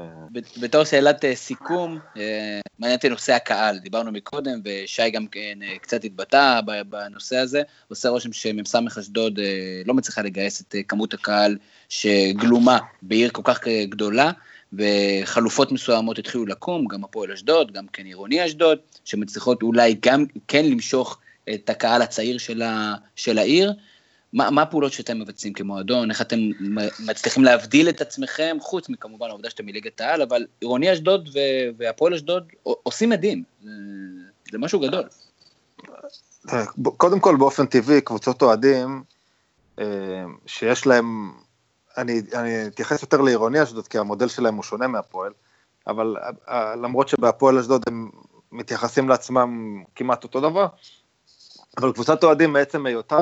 בתור 0.61 0.83
שאלת 0.83 1.25
אה, 1.25 1.35
סיכום, 1.35 1.99
אה, 2.17 2.59
מעניין 2.79 2.97
אותי 2.97 3.09
נושא 3.09 3.33
הקהל, 3.33 3.79
דיברנו 3.79 4.11
מקודם, 4.11 4.59
ושי 4.65 5.09
גם 5.09 5.27
כן 5.27 5.59
קצת 5.81 6.03
התבטא 6.03 6.59
בנושא 6.89 7.37
הזה, 7.37 7.61
עושה 7.87 8.09
רושם 8.09 8.33
שמ"ס 8.33 8.97
אשדוד 8.99 9.39
לא 9.85 9.93
מצליחה 9.93 10.21
לגייס 10.21 10.61
את 10.61 10.75
כמות 10.87 11.13
הקהל 11.13 11.57
שגלומה 11.89 12.77
בעיר 13.01 13.29
כל 13.33 13.41
כך 13.45 13.67
גדולה, 13.67 14.31
וחלופות 14.73 15.71
מסוימות 15.71 16.19
התחילו 16.19 16.45
לקום, 16.45 16.87
גם 16.87 17.03
הפועל 17.03 17.31
אשדוד, 17.31 17.71
גם 17.71 17.87
כן 17.87 18.05
עירוני 18.05 18.45
אשדוד, 18.45 18.77
שמצליחות 19.05 19.63
אולי 19.63 19.95
גם 20.01 20.25
כן 20.47 20.65
למשוך 20.65 21.17
את 21.53 21.69
הקהל 21.69 22.01
הצעיר 22.01 22.37
של 23.15 23.37
העיר. 23.37 23.73
מה, 24.33 24.49
מה 24.49 24.61
הפעולות 24.61 24.93
שאתם 24.93 25.19
מבצעים 25.19 25.53
כמועדון, 25.53 26.09
איך 26.09 26.21
אתם 26.21 26.39
מצליחים 26.99 27.43
להבדיל 27.43 27.89
את 27.89 28.01
עצמכם, 28.01 28.57
חוץ 28.61 28.89
מכמובן 28.89 29.27
העובדה 29.29 29.49
שאתם 29.49 29.65
מליגת 29.65 30.01
העל, 30.01 30.21
אבל 30.21 30.45
עירוני 30.61 30.93
אשדוד 30.93 31.29
והפועל 31.77 32.13
אשדוד 32.13 32.47
עושים 32.63 33.09
מדהים, 33.09 33.43
זה, 33.63 33.69
זה 34.51 34.57
משהו 34.57 34.79
גדול. 34.79 35.03
קודם 36.97 37.19
כל 37.19 37.35
באופן 37.35 37.65
טבעי 37.65 38.01
קבוצות 38.01 38.41
אוהדים 38.41 39.03
אה, 39.79 39.85
שיש 40.45 40.87
להם, 40.87 41.31
אני, 41.97 42.21
אני 42.33 42.67
אתייחס 42.67 43.01
יותר 43.01 43.21
לעירוני 43.21 43.63
אשדוד 43.63 43.87
כי 43.87 43.97
המודל 43.97 44.27
שלהם 44.27 44.55
הוא 44.55 44.63
שונה 44.63 44.87
מהפועל, 44.87 45.31
אבל 45.87 46.15
אה, 46.49 46.75
למרות 46.75 47.09
שבהפועל 47.09 47.57
אשדוד 47.57 47.83
הם 47.87 48.09
מתייחסים 48.51 49.09
לעצמם 49.09 49.83
כמעט 49.95 50.23
אותו 50.23 50.39
דבר, 50.39 50.67
אבל 51.77 51.93
קבוצת 51.93 52.23
אוהדים 52.23 52.53
מעצם 52.53 52.85
היותה 52.85 53.17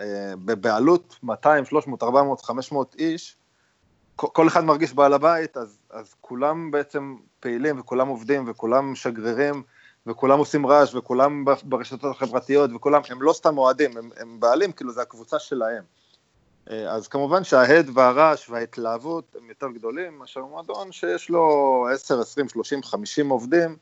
אה, 0.00 0.34
בבעלות 0.44 1.18
200, 1.22 1.64
300, 1.64 2.02
400, 2.02 2.40
500 2.40 2.96
איש, 2.98 3.36
כל 4.16 4.48
אחד 4.48 4.64
מרגיש 4.64 4.94
בעל 4.94 5.12
הבית, 5.12 5.56
אז, 5.56 5.78
אז 5.90 6.14
כולם 6.20 6.70
בעצם 6.70 7.16
פעילים 7.40 7.80
וכולם 7.80 8.08
עובדים 8.08 8.44
וכולם 8.48 8.94
שגרירים 8.94 9.62
וכולם 10.06 10.38
עושים 10.38 10.66
רעש 10.66 10.94
וכולם 10.94 11.44
ברשתות 11.62 12.16
החברתיות 12.16 12.70
וכולם, 12.74 13.00
הם 13.10 13.22
לא 13.22 13.32
סתם 13.32 13.58
אוהדים, 13.58 13.96
הם, 13.96 14.10
הם 14.16 14.40
בעלים, 14.40 14.72
כאילו 14.72 14.92
זה 14.92 15.02
הקבוצה 15.02 15.38
שלהם. 15.38 15.82
אה, 16.70 16.92
אז 16.92 17.08
כמובן 17.08 17.44
שההד 17.44 17.90
והרעש 17.94 18.50
וההתלהבות 18.50 19.36
הם 19.40 19.48
יותר 19.48 19.66
גדולים 19.74 20.18
מאשר 20.18 20.44
מועדון 20.44 20.92
שיש 20.92 21.30
לו 21.30 21.86
10, 21.92 22.20
20, 22.20 22.48
30, 22.48 22.82
50 22.82 23.28
עובדים, 23.28 23.76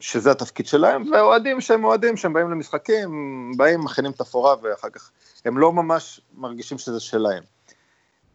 שזה 0.00 0.30
התפקיד 0.30 0.66
שלהם, 0.66 1.10
ואוהדים 1.12 1.60
שהם 1.60 1.84
אוהדים, 1.84 2.16
שהם 2.16 2.32
באים 2.32 2.50
למשחקים, 2.50 3.10
באים, 3.56 3.80
מכינים 3.80 4.12
תפאורה 4.12 4.54
ואחר 4.62 4.90
כך, 4.90 5.10
הם 5.44 5.58
לא 5.58 5.72
ממש 5.72 6.20
מרגישים 6.34 6.78
שזה 6.78 7.00
שלהם. 7.00 7.42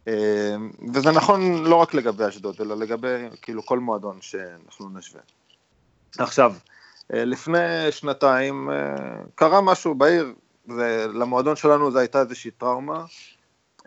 אמ, 0.06 0.70
וזה 0.94 1.10
נכון 1.10 1.64
לא 1.64 1.76
רק 1.76 1.94
לגבי 1.94 2.28
אשדוד, 2.28 2.56
אלא 2.60 2.76
לגבי 2.76 3.28
כאילו 3.42 3.66
כל 3.66 3.78
מועדון 3.78 4.18
שאנחנו 4.20 4.88
נשווה. 4.98 5.20
עכשיו, 6.18 6.54
אה, 7.14 7.24
לפני 7.24 7.90
שנתיים 7.90 8.70
אה, 8.70 8.94
קרה 9.34 9.60
משהו 9.60 9.94
בעיר, 9.94 10.34
למועדון 11.14 11.56
שלנו 11.56 11.90
זו 11.90 11.98
הייתה 11.98 12.20
איזושהי 12.20 12.50
טראומה, 12.50 13.04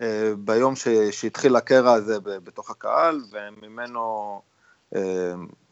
אה, 0.02 0.32
ביום 0.38 0.74
שהתחיל 1.12 1.56
הקרע 1.56 1.94
הזה 1.94 2.20
בתוך 2.20 2.70
הקהל, 2.70 3.22
וממנו 3.32 4.42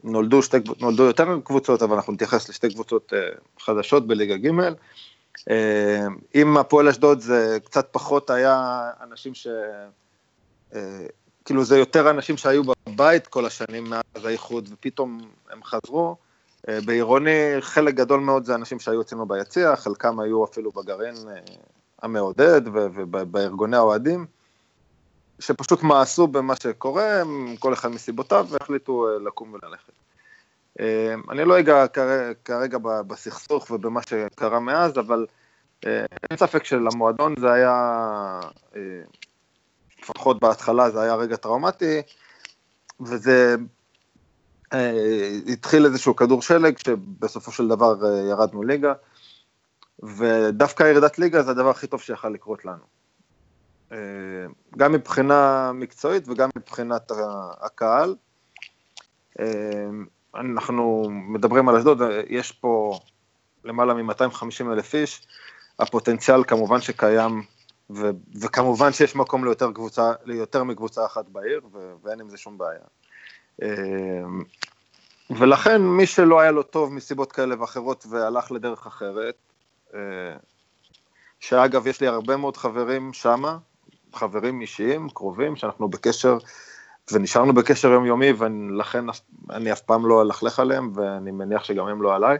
נולדו, 0.03 0.41
שתי, 0.41 0.57
נולדו 0.79 1.03
יותר 1.03 1.39
קבוצות, 1.43 1.81
אבל 1.81 1.95
אנחנו 1.95 2.13
נתייחס 2.13 2.49
לשתי 2.49 2.73
קבוצות 2.73 3.13
אה, 3.13 3.19
חדשות 3.59 4.07
בליגה 4.07 4.37
ג'. 4.37 4.49
אה, 5.49 6.05
עם 6.33 6.57
הפועל 6.57 6.87
אשדוד 6.87 7.19
זה 7.19 7.57
קצת 7.65 7.87
פחות 7.91 8.29
היה 8.29 8.89
אנשים 9.01 9.33
ש... 9.33 9.47
אה, 10.75 11.05
כאילו 11.45 11.63
זה 11.63 11.77
יותר 11.77 12.09
אנשים 12.09 12.37
שהיו 12.37 12.61
בבית 12.63 13.27
כל 13.27 13.45
השנים 13.45 13.89
מאז 13.89 14.25
האיחוד 14.25 14.69
ופתאום 14.71 15.29
הם 15.51 15.63
חזרו. 15.63 16.15
בעירוני 16.85 17.55
חלק 17.59 17.93
גדול 17.93 18.19
מאוד 18.19 18.45
זה 18.45 18.55
אנשים 18.55 18.79
שהיו 18.79 19.01
אצלנו 19.01 19.25
ביציע, 19.25 19.75
חלקם 19.75 20.19
היו 20.19 20.45
אפילו 20.45 20.71
בגרעין 20.71 21.15
המעודד 22.01 22.61
ובארגוני 22.73 23.77
האוהדים. 23.77 24.25
שפשוט 25.39 25.83
מאסו 25.83 26.27
במה 26.27 26.55
שקורה, 26.55 27.21
כל 27.59 27.73
אחד 27.73 27.89
מסיבותיו, 27.89 28.47
והחליטו 28.49 29.07
אה, 29.07 29.19
לקום 29.19 29.53
וללכת. 29.53 29.93
אה, 30.79 31.15
אני 31.29 31.45
לא 31.45 31.59
אגע 31.59 31.85
כרגע 32.45 32.77
בסכסוך 33.07 33.71
ובמה 33.71 34.01
שקרה 34.01 34.59
מאז, 34.59 34.99
אבל 34.99 35.25
אה, 35.85 36.05
אין 36.29 36.37
ספק 36.37 36.63
שלמועדון 36.63 37.35
זה 37.39 37.51
היה, 37.51 38.39
לפחות 40.01 40.39
בהתחלה 40.39 40.89
זה 40.89 41.01
היה 41.01 41.15
רגע 41.15 41.35
טראומטי, 41.35 42.01
וזה 42.99 43.55
התחיל 45.47 45.85
איזשהו 45.85 46.15
כדור 46.15 46.41
שלג, 46.41 46.77
שבסופו 46.77 47.51
של 47.51 47.67
דבר 47.67 47.95
ירדנו 48.29 48.63
ליגה, 48.63 48.93
ודווקא 50.03 50.83
ירידת 50.83 51.19
ליגה 51.19 51.43
זה 51.43 51.51
הדבר 51.51 51.69
הכי 51.69 51.87
טוב 51.87 52.01
שיכול 52.01 52.33
לקרות 52.33 52.65
לנו. 52.65 52.94
גם 54.77 54.91
מבחינה 54.91 55.71
מקצועית 55.73 56.27
וגם 56.27 56.49
מבחינת 56.57 57.11
הקהל. 57.61 58.15
אנחנו 60.35 61.07
מדברים 61.09 61.69
על 61.69 61.75
אשדוד, 61.75 62.01
יש 62.27 62.51
פה 62.51 62.99
למעלה 63.63 63.93
מ-250 63.93 64.71
אלף 64.71 64.95
איש, 64.95 65.27
הפוטנציאל 65.79 66.43
כמובן 66.43 66.81
שקיים, 66.81 67.43
ו- 67.89 68.09
וכמובן 68.41 68.91
שיש 68.91 69.15
מקום 69.15 69.43
ליותר, 69.43 69.71
קבוצה, 69.71 70.13
ליותר 70.25 70.63
מקבוצה 70.63 71.05
אחת 71.05 71.29
בעיר, 71.29 71.61
ו- 71.73 71.93
ואין 72.03 72.19
עם 72.19 72.29
זה 72.29 72.37
שום 72.37 72.57
בעיה. 72.57 72.79
אמ, 73.61 74.43
ולכן 75.29 75.81
מי 75.81 76.05
שלא 76.05 76.39
היה 76.39 76.51
לו 76.51 76.63
טוב 76.63 76.93
מסיבות 76.93 77.31
כאלה 77.31 77.61
ואחרות 77.61 78.05
והלך 78.09 78.51
לדרך 78.51 78.87
אחרת, 78.87 79.35
אה, 79.93 79.99
שאגב 81.39 81.87
יש 81.87 82.01
לי 82.01 82.07
הרבה 82.07 82.37
מאוד 82.37 82.57
חברים 82.57 83.13
שמה, 83.13 83.57
חברים 84.15 84.61
אישיים, 84.61 85.09
קרובים, 85.09 85.55
שאנחנו 85.55 85.87
בקשר, 85.87 86.37
ונשארנו 87.11 87.53
בקשר 87.53 87.91
יומיומי, 87.91 88.33
ולכן 88.37 89.05
אני 89.49 89.71
אף 89.71 89.81
פעם 89.81 90.05
לא 90.05 90.21
אלכלך 90.21 90.59
עליהם, 90.59 90.91
ואני 90.95 91.31
מניח 91.31 91.63
שגם 91.63 91.87
הם 91.87 92.01
לא 92.01 92.15
עליי, 92.15 92.37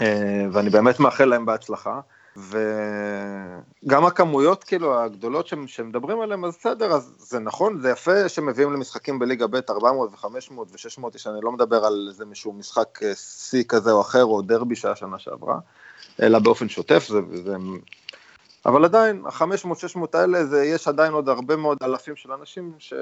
אה, 0.00 0.46
ואני 0.52 0.70
באמת 0.70 1.00
מאחל 1.00 1.24
להם 1.24 1.46
בהצלחה. 1.46 2.00
וגם 2.36 4.04
הכמויות 4.04 4.64
כאילו 4.64 5.00
הגדולות 5.00 5.50
שמדברים 5.66 6.20
עליהן, 6.20 6.44
אז 6.44 6.56
בסדר, 6.58 6.92
אז 6.92 7.14
זה 7.18 7.38
נכון, 7.38 7.80
זה 7.80 7.90
יפה 7.90 8.28
שמביאים 8.28 8.72
למשחקים 8.72 9.18
בליגה 9.18 9.46
ב' 9.46 9.60
400 9.70 10.10
ו-500 10.12 10.52
ו-600, 10.58 11.18
שאני 11.18 11.38
לא 11.42 11.52
מדבר 11.52 11.84
על 11.84 12.06
איזה 12.08 12.24
מישהו 12.24 12.52
משחק 12.52 13.02
אה, 13.02 13.14
שיא 13.14 13.64
כזה 13.68 13.92
או 13.92 14.00
אחר, 14.00 14.24
או 14.24 14.42
דרבי 14.42 14.76
שהיה 14.76 14.96
שנה 14.96 15.18
שעברה, 15.18 15.58
אלא 16.22 16.38
באופן 16.38 16.68
שוטף, 16.68 17.06
זה, 17.08 17.20
זה... 17.44 17.56
אבל 18.66 18.84
עדיין, 18.84 19.22
ה-500-600 19.26 19.98
האלה, 20.14 20.44
זה, 20.44 20.64
יש 20.64 20.88
עדיין 20.88 21.12
עוד 21.12 21.28
הרבה 21.28 21.56
מאוד 21.56 21.78
אלפים 21.82 22.16
של 22.16 22.32
אנשים 22.32 22.72
ש... 22.78 22.94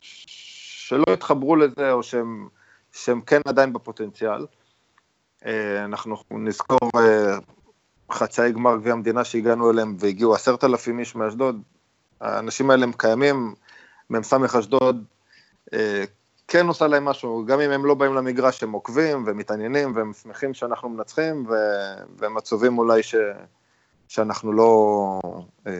שלא 0.00 1.04
התחברו 1.12 1.56
לזה, 1.56 1.92
או 1.92 2.02
שהם, 2.02 2.48
שהם 2.92 3.20
כן 3.20 3.40
עדיין 3.44 3.72
בפוטנציאל. 3.72 4.46
אה, 5.46 5.84
אנחנו 5.84 6.16
נזכור 6.30 6.90
אה, 6.96 7.38
חצאי 8.12 8.52
גמר 8.52 8.76
גביע 8.76 8.92
המדינה 8.92 9.24
שהגענו 9.24 9.70
אליהם 9.70 9.96
והגיעו 9.98 10.34
עשרת 10.34 10.64
אלפים 10.64 10.98
איש 10.98 11.14
מאשדוד, 11.14 11.62
האנשים 12.20 12.70
האלה 12.70 12.84
הם 12.84 12.92
קיימים, 12.92 13.54
מ"ס 14.10 14.32
אשדוד 14.58 15.04
אה, 15.72 16.04
כן 16.48 16.66
עושה 16.66 16.86
להם 16.86 17.04
משהו, 17.04 17.44
גם 17.46 17.60
אם 17.60 17.70
הם 17.70 17.84
לא 17.84 17.94
באים 17.94 18.14
למגרש 18.14 18.62
הם 18.62 18.72
עוקבים 18.72 19.24
ומתעניינים 19.26 19.96
והם 19.96 20.12
שמחים 20.12 20.54
שאנחנו 20.54 20.88
מנצחים 20.88 21.46
והם 22.16 22.36
עצובים 22.36 22.78
אולי 22.78 23.02
ש... 23.02 23.14
שאנחנו 24.08 24.52
לא, 24.52 25.20
אה, 25.66 25.72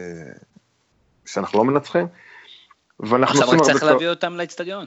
שאנחנו 1.25 1.59
לא 1.59 1.65
מנצחים. 1.65 2.07
עכשיו 2.99 3.49
רק 3.49 3.61
צריך 3.63 3.83
להביא 3.83 4.09
אותם 4.09 4.33
לאצטדיון. 4.33 4.85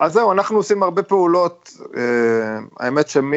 אז 0.00 0.12
זהו, 0.12 0.32
אנחנו 0.32 0.56
עושים 0.56 0.82
הרבה 0.82 1.02
פעולות, 1.02 1.70
אה, 1.96 2.58
האמת 2.80 3.08
שמי... 3.08 3.36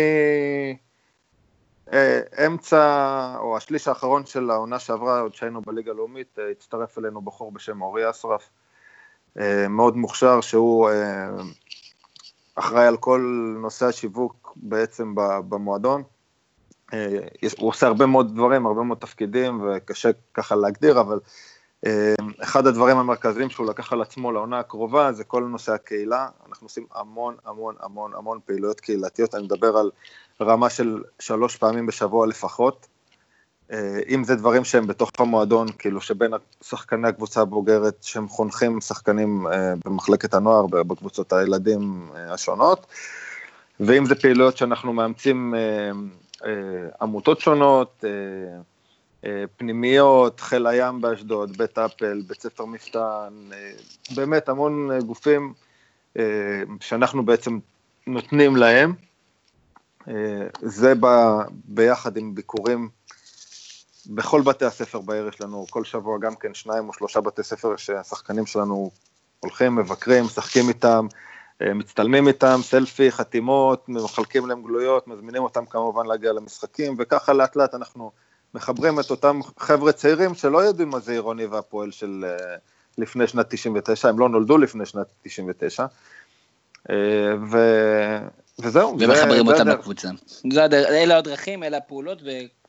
אה, 1.93 2.45
אמצע, 2.45 3.35
או 3.39 3.57
השליש 3.57 3.87
האחרון 3.87 4.25
של 4.25 4.49
העונה 4.49 4.79
שעברה, 4.79 5.19
עוד 5.19 5.35
שהיינו 5.35 5.61
בליגה 5.61 5.91
הלאומית, 5.91 6.39
אה, 6.39 6.51
הצטרף 6.51 6.97
אלינו 6.97 7.21
בחור 7.21 7.51
בשם 7.51 7.81
אורי 7.81 8.09
אסרף, 8.09 8.49
אה, 9.39 9.67
מאוד 9.67 9.97
מוכשר, 9.97 10.41
שהוא 10.41 10.89
אחראי 12.55 12.87
על 12.87 12.97
כל 12.97 13.53
נושא 13.61 13.85
השיווק 13.85 14.53
בעצם 14.55 15.13
במועדון. 15.49 16.03
הוא 17.58 17.69
עושה 17.69 17.88
הרבה 17.88 18.06
מאוד 18.06 18.34
דברים, 18.36 18.65
הרבה 18.65 18.84
מאוד 18.84 18.97
תפקידים, 18.97 19.62
וקשה 19.67 20.10
ככה 20.34 20.56
להגדיר, 20.56 20.99
אבל 21.01 21.19
אחד 22.43 22.67
הדברים 22.67 22.97
המרכזיים 22.97 23.49
שהוא 23.49 23.67
לקח 23.67 23.93
על 23.93 24.01
עצמו 24.01 24.32
לעונה 24.32 24.60
הקרובה 24.60 25.12
זה 25.12 25.23
כל 25.23 25.43
נושא 25.43 25.71
הקהילה. 25.71 26.27
אנחנו 26.49 26.65
עושים 26.65 26.86
המון 26.95 27.36
המון 27.45 27.75
המון 27.79 28.12
המון 28.15 28.39
פעילויות 28.45 28.79
קהילתיות, 28.79 29.36
אני 29.36 29.43
מדבר 29.43 29.77
על 29.77 29.91
רמה 30.41 30.69
של 30.69 31.03
שלוש 31.19 31.58
פעמים 31.58 31.86
בשבוע 31.86 32.27
לפחות. 32.27 32.88
אה, 33.71 33.99
אם 34.10 34.23
זה 34.23 34.36
דברים 34.36 34.63
שהם 34.63 34.88
בתוך 34.88 35.12
המועדון, 35.19 35.67
כאילו 35.79 36.01
שבין 36.01 36.32
שחקני 36.63 37.08
הקבוצה 37.08 37.41
הבוגרת 37.41 37.97
שהם 38.01 38.27
חונכים 38.27 38.82
שחקנים 38.82 39.47
אה, 39.47 39.73
במחלקת 39.86 40.34
הנוער, 40.34 40.67
בקבוצות 40.67 41.34
הילדים 41.34 42.10
אה, 42.15 42.34
השונות, 42.34 42.88
ואם 43.79 44.06
זה 44.06 44.15
פעילויות 44.15 44.58
שאנחנו 44.58 44.93
מאמצים 44.93 45.53
עמותות 47.01 47.39
שונות, 47.39 48.03
פנימיות, 49.58 50.39
חיל 50.39 50.67
הים 50.67 51.01
באשדוד, 51.01 51.58
בית 51.58 51.77
אפל, 51.77 52.21
בית 52.27 52.41
ספר 52.41 52.65
מפתן, 52.65 53.49
באמת 54.15 54.49
המון 54.49 54.99
גופים 54.99 55.53
שאנחנו 56.79 57.25
בעצם 57.25 57.60
נותנים 58.08 58.56
להם. 58.56 58.93
אה, 60.08 60.47
זה 60.62 60.95
בא 60.95 61.43
ביחד 61.53 62.17
עם 62.17 62.36
ביקורים 62.36 62.89
בכל 64.06 64.41
בתי 64.41 64.65
הספר 64.65 64.99
בעיר 64.99 65.27
יש 65.27 65.41
לנו 65.41 65.65
כל 65.69 65.84
שבוע 65.84 66.17
גם 66.19 66.36
כן 66.36 66.53
שניים 66.53 66.88
או 66.88 66.93
שלושה 66.93 67.21
בתי 67.21 67.43
ספר 67.43 67.75
שהשחקנים 67.77 68.45
שלנו 68.45 68.91
הולכים, 69.39 69.75
מבקרים, 69.75 70.23
משחקים 70.23 70.69
איתם, 70.69 71.08
אה, 71.13 71.33
מצטלמים 71.76 72.28
איתם, 72.28 72.60
סלפי, 72.63 73.12
חתימות, 73.12 73.89
מחלקים 73.89 74.47
להם 74.47 74.63
גלויות, 74.63 75.08
מזמינים 75.08 75.43
אותם 75.43 75.65
כמובן 75.65 76.06
להגיע 76.06 76.34
למשחקים, 76.34 76.95
וככה 76.99 77.34
לאט 77.34 77.56
לאט 77.56 77.73
אנחנו 77.73 78.12
מחברים 78.54 78.99
את 78.99 79.12
אותם 79.12 79.39
חבר'ה 79.60 79.91
צעירים 79.91 80.36
שלא 80.36 80.58
יודעים 80.58 80.89
מה 80.89 80.99
זה 80.99 81.12
עירוני 81.12 81.45
והפועל 81.45 81.91
של 81.91 82.26
אה, 82.28 82.56
לפני 82.97 83.28
שנת 83.28 83.45
99, 83.49 84.10
הם 84.10 84.19
לא 84.19 84.30
נולדו 84.30 84.58
לפני 84.58 84.86
שנת 84.86 85.08
99, 85.23 85.86
ו... 86.89 87.58
וזהו. 88.60 88.95
ומחברים 88.99 89.47
אותם 89.47 89.67
לקבוצה. 89.67 90.10
אלה 90.73 91.17
הדרכים, 91.17 91.63
אלה 91.63 91.78
הפעולות, 91.78 92.21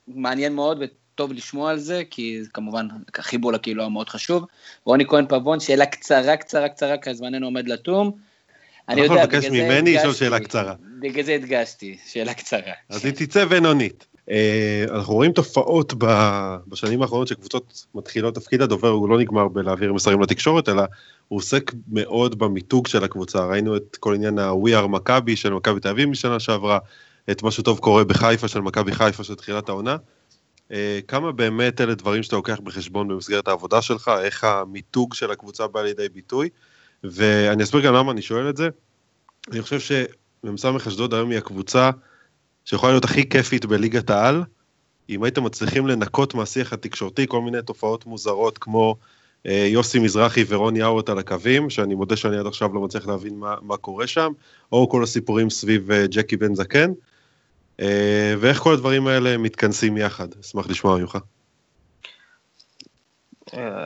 ומעניין 0.09 0.54
מאוד 0.54 0.83
וטוב 0.83 1.33
לשמוע 1.33 1.70
על 1.70 1.78
זה, 1.78 2.02
כי 2.11 2.42
כמובן 2.54 2.88
החיבור 3.18 3.52
לקהילה 3.52 3.88
מאוד 3.88 4.09
חשוב. 4.09 4.44
רוני 4.85 5.07
כהן 5.07 5.26
פבון, 5.26 5.61
שאלה 5.61 5.87
קצרה, 5.87 6.37
קצרה, 6.37 6.68
קצרה, 6.68 6.96
כי 6.96 7.14
זמננו 7.14 7.46
עומד 7.46 7.68
לתום. 7.68 8.12
אני 8.88 9.00
יודע, 9.00 9.26
בגלל 9.26 9.40
זה 9.40 9.46
הדגשתי. 9.46 9.62
ממני 9.62 9.94
לשאול 9.94 10.12
שאלה 10.12 10.40
קצרה. 10.40 10.74
בגלל 11.00 11.24
זה 11.24 11.34
הדגשתי, 11.34 11.98
שאלה 12.06 12.34
קצרה. 12.34 12.72
אז 12.88 13.04
היא 13.04 13.12
תצא 13.14 13.44
בינונית. 13.44 14.06
אה, 14.30 14.84
אנחנו 14.90 15.14
רואים 15.14 15.32
תופעות 15.32 15.94
בשנים 16.68 17.02
האחרונות 17.02 17.28
שקבוצות 17.28 17.86
מתחילות, 17.94 18.34
תפקיד 18.34 18.62
הדובר 18.62 18.88
הוא 18.88 19.08
לא 19.08 19.18
נגמר 19.18 19.48
בלהעביר 19.48 19.92
מסרים 19.92 20.20
לתקשורת, 20.20 20.68
אלא 20.68 20.82
הוא 21.28 21.36
עוסק 21.36 21.72
מאוד 21.88 22.38
במיתוג 22.38 22.86
של 22.86 23.04
הקבוצה. 23.04 23.44
ראינו 23.44 23.76
את 23.76 23.96
כל 24.00 24.14
עניין 24.14 24.38
ה-We 24.38 24.84
are 24.84 24.86
מכבי 24.86 25.36
של 25.36 25.52
מכבי 25.52 25.80
תל 25.80 25.88
אביב 25.88 26.08
משנה 26.08 26.40
שעברה, 26.40 26.78
את 27.30 27.42
משהו 27.42 27.62
טוב 27.62 27.78
קורה 27.78 28.04
בחיפה 28.04 28.48
של 28.48 28.60
מכבי 28.60 28.92
חיפה 28.92 29.24
של 29.24 29.34
תחילת 29.34 29.68
העונה. 29.68 29.96
אה, 30.72 31.00
כמה 31.08 31.32
באמת 31.32 31.80
אלה 31.80 31.94
דברים 31.94 32.22
שאתה 32.22 32.36
לוקח 32.36 32.60
בחשבון 32.60 33.08
במסגרת 33.08 33.48
העבודה 33.48 33.82
שלך, 33.82 34.10
איך 34.22 34.44
המיתוג 34.44 35.14
של 35.14 35.30
הקבוצה 35.30 35.66
בא 35.66 35.82
לידי 35.82 36.08
ביטוי, 36.08 36.48
ואני 37.04 37.62
אסביר 37.62 37.80
גם 37.80 37.94
למה 37.94 38.12
אני 38.12 38.22
שואל 38.22 38.50
את 38.50 38.56
זה. 38.56 38.68
אני 39.52 39.62
חושב 39.62 39.80
שמ"ס 39.80 40.64
אשדוד 40.64 41.14
היום 41.14 41.30
היא 41.30 41.38
הקבוצה 41.38 41.90
שיכולה 42.64 42.92
להיות 42.92 43.04
הכי 43.04 43.28
כיפית 43.28 43.64
בליגת 43.64 44.10
העל, 44.10 44.42
אם 45.08 45.24
הייתם 45.24 45.44
מצליחים 45.44 45.86
לנקות 45.86 46.34
מהשיח 46.34 46.72
התקשורתי 46.72 47.26
כל 47.28 47.40
מיני 47.40 47.62
תופעות 47.62 48.06
מוזרות 48.06 48.58
כמו 48.58 48.96
אה, 49.46 49.66
יוסי 49.70 49.98
מזרחי 49.98 50.44
ורוני 50.48 50.82
האוורט 50.82 51.08
על 51.08 51.18
הקווים, 51.18 51.70
שאני 51.70 51.94
מודה 51.94 52.16
שאני 52.16 52.36
עד 52.36 52.46
עכשיו 52.46 52.74
לא 52.74 52.80
מצליח 52.80 53.06
להבין 53.06 53.36
מה, 53.38 53.54
מה 53.62 53.76
קורה 53.76 54.06
שם, 54.06 54.32
או 54.72 54.88
כל 54.88 55.02
הסיפורים 55.02 55.50
סביב 55.50 55.90
אה, 55.90 56.06
ג'קי 56.06 56.36
בן 56.36 56.54
זקן, 56.54 56.92
אה, 57.80 58.34
ואיך 58.40 58.58
כל 58.58 58.72
הדברים 58.72 59.06
האלה 59.06 59.38
מתכנסים 59.38 59.96
יחד. 59.96 60.28
אשמח 60.40 60.66
לשמוע 60.66 60.98
ממך. 60.98 61.18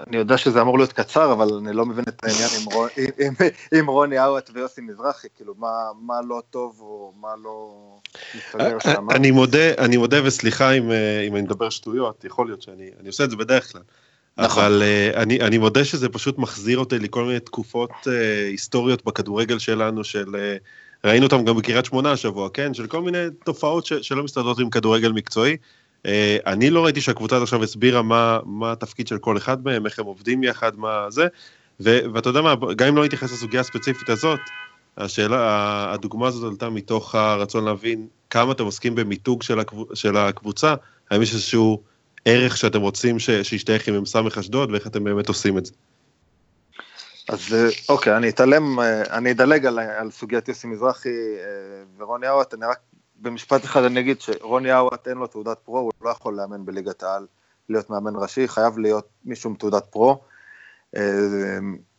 אני 0.06 0.16
יודע 0.16 0.38
שזה 0.38 0.60
אמור 0.60 0.78
להיות 0.78 0.92
קצר, 0.92 1.32
אבל 1.32 1.48
אני 1.54 1.76
לא 1.76 1.86
מבין 1.86 2.04
את 2.08 2.24
העניין 2.24 2.48
עם, 2.60 2.72
רון, 2.72 2.88
עם, 3.18 3.34
עם 3.78 3.86
רוני 3.86 4.24
אאוט 4.24 4.50
ויוסי 4.54 4.80
מזרחי, 4.80 5.28
כאילו, 5.36 5.54
מה, 5.58 5.68
מה 6.00 6.14
לא 6.28 6.42
טוב 6.50 6.76
או 6.80 7.12
מה 7.20 7.28
לא 7.44 7.74
מסתדר 8.34 8.78
שם. 8.78 9.10
אני 9.10 9.30
מודה, 9.30 9.74
אני 9.78 9.96
מודה 9.96 10.16
וסליחה 10.24 10.72
אם, 10.72 10.90
אם 11.28 11.36
אני 11.36 11.42
מדבר 11.42 11.70
שטויות, 11.70 12.24
יכול 12.24 12.46
להיות 12.46 12.62
שאני 12.62 12.90
עושה 13.06 13.24
את 13.24 13.30
זה 13.30 13.36
בדרך 13.36 13.72
כלל. 13.72 13.82
נכון. 14.38 14.64
אבל 14.64 14.82
uh, 14.82 15.16
אני, 15.16 15.40
אני 15.40 15.58
מודה 15.58 15.84
שזה 15.84 16.08
פשוט 16.08 16.38
מחזיר 16.38 16.78
אותי 16.78 16.98
לכל 16.98 17.24
מיני 17.24 17.40
תקופות 17.40 17.90
uh, 17.90 18.08
היסטוריות 18.50 19.04
בכדורגל 19.04 19.58
שלנו, 19.58 20.04
של... 20.04 20.26
Uh, 20.26 20.64
ראינו 21.04 21.26
אותם 21.26 21.44
גם 21.44 21.56
בקריית 21.56 21.84
שמונה 21.84 22.12
השבוע, 22.12 22.48
כן? 22.54 22.74
של 22.74 22.86
כל 22.86 23.02
מיני 23.02 23.18
תופעות 23.44 23.86
ש, 23.86 23.92
שלא 23.92 24.22
מסתדרות 24.22 24.58
עם 24.58 24.70
כדורגל 24.70 25.12
מקצועי. 25.12 25.52
Uh, 25.52 25.56
אני 26.46 26.70
לא 26.70 26.84
ראיתי 26.84 27.00
שהקבוצה 27.00 27.36
עד 27.36 27.42
עכשיו 27.42 27.62
הסבירה 27.62 28.02
מה, 28.02 28.38
מה 28.44 28.72
התפקיד 28.72 29.06
של 29.06 29.18
כל 29.18 29.36
אחד 29.36 29.64
מהם, 29.64 29.86
איך 29.86 29.98
הם 29.98 30.06
עובדים 30.06 30.42
יחד, 30.42 30.78
מה 30.78 31.06
זה. 31.10 31.26
ו, 31.80 31.98
ואתה 32.14 32.28
יודע 32.28 32.42
מה, 32.42 32.54
גם 32.76 32.88
אם 32.88 32.96
לא 32.96 33.04
נתייחס 33.04 33.32
לסוגיה 33.32 33.60
הספציפית 33.60 34.08
הזאת, 34.08 34.40
השאלה, 34.96 35.92
הדוגמה 35.92 36.26
הזאת 36.26 36.52
עלתה 36.52 36.70
מתוך 36.70 37.14
הרצון 37.14 37.64
להבין 37.64 38.06
כמה 38.30 38.52
אתם 38.52 38.64
עוסקים 38.64 38.94
במיתוג 38.94 39.42
של, 39.42 39.60
הקב, 39.60 39.94
של 39.94 40.16
הקבוצה, 40.16 40.74
האם 41.10 41.22
יש 41.22 41.32
איזשהו 41.32 41.82
ערך 42.24 42.56
שאתם 42.56 42.80
רוצים 42.80 43.18
שישתייך 43.18 43.88
עם 43.88 44.02
מ"ס 44.02 44.16
אשדוד, 44.38 44.70
ואיך 44.70 44.86
אתם 44.86 45.04
באמת 45.04 45.28
עושים 45.28 45.58
את 45.58 45.66
זה. 45.66 45.72
אז 47.28 47.56
אוקיי, 47.88 48.16
אני 48.16 48.28
אתעלם, 48.28 48.80
אני 49.10 49.30
אדלג 49.30 49.66
על, 49.66 49.78
על 49.78 50.10
סוגיית 50.10 50.48
יוסי 50.48 50.66
מזרחי 50.66 51.08
ורוני 51.98 52.28
אאואט, 52.28 52.54
אני 52.54 52.66
רק 52.66 52.78
במשפט 53.18 53.64
אחד 53.64 53.84
אני 53.84 54.00
אגיד 54.00 54.20
שרוני 54.20 54.76
אאואט 54.76 55.08
אין 55.08 55.18
לו 55.18 55.26
תעודת 55.26 55.58
פרו, 55.58 55.78
הוא 55.78 55.92
לא 56.00 56.10
יכול 56.10 56.36
לאמן 56.36 56.64
בליגת 56.64 57.02
העל, 57.02 57.26
להיות 57.68 57.90
מאמן 57.90 58.12
ראשי, 58.16 58.48
חייב 58.48 58.78
להיות 58.78 59.08
מישהו 59.24 59.50
עם 59.50 59.56
תעודת 59.56 59.86
פרו. 59.86 60.20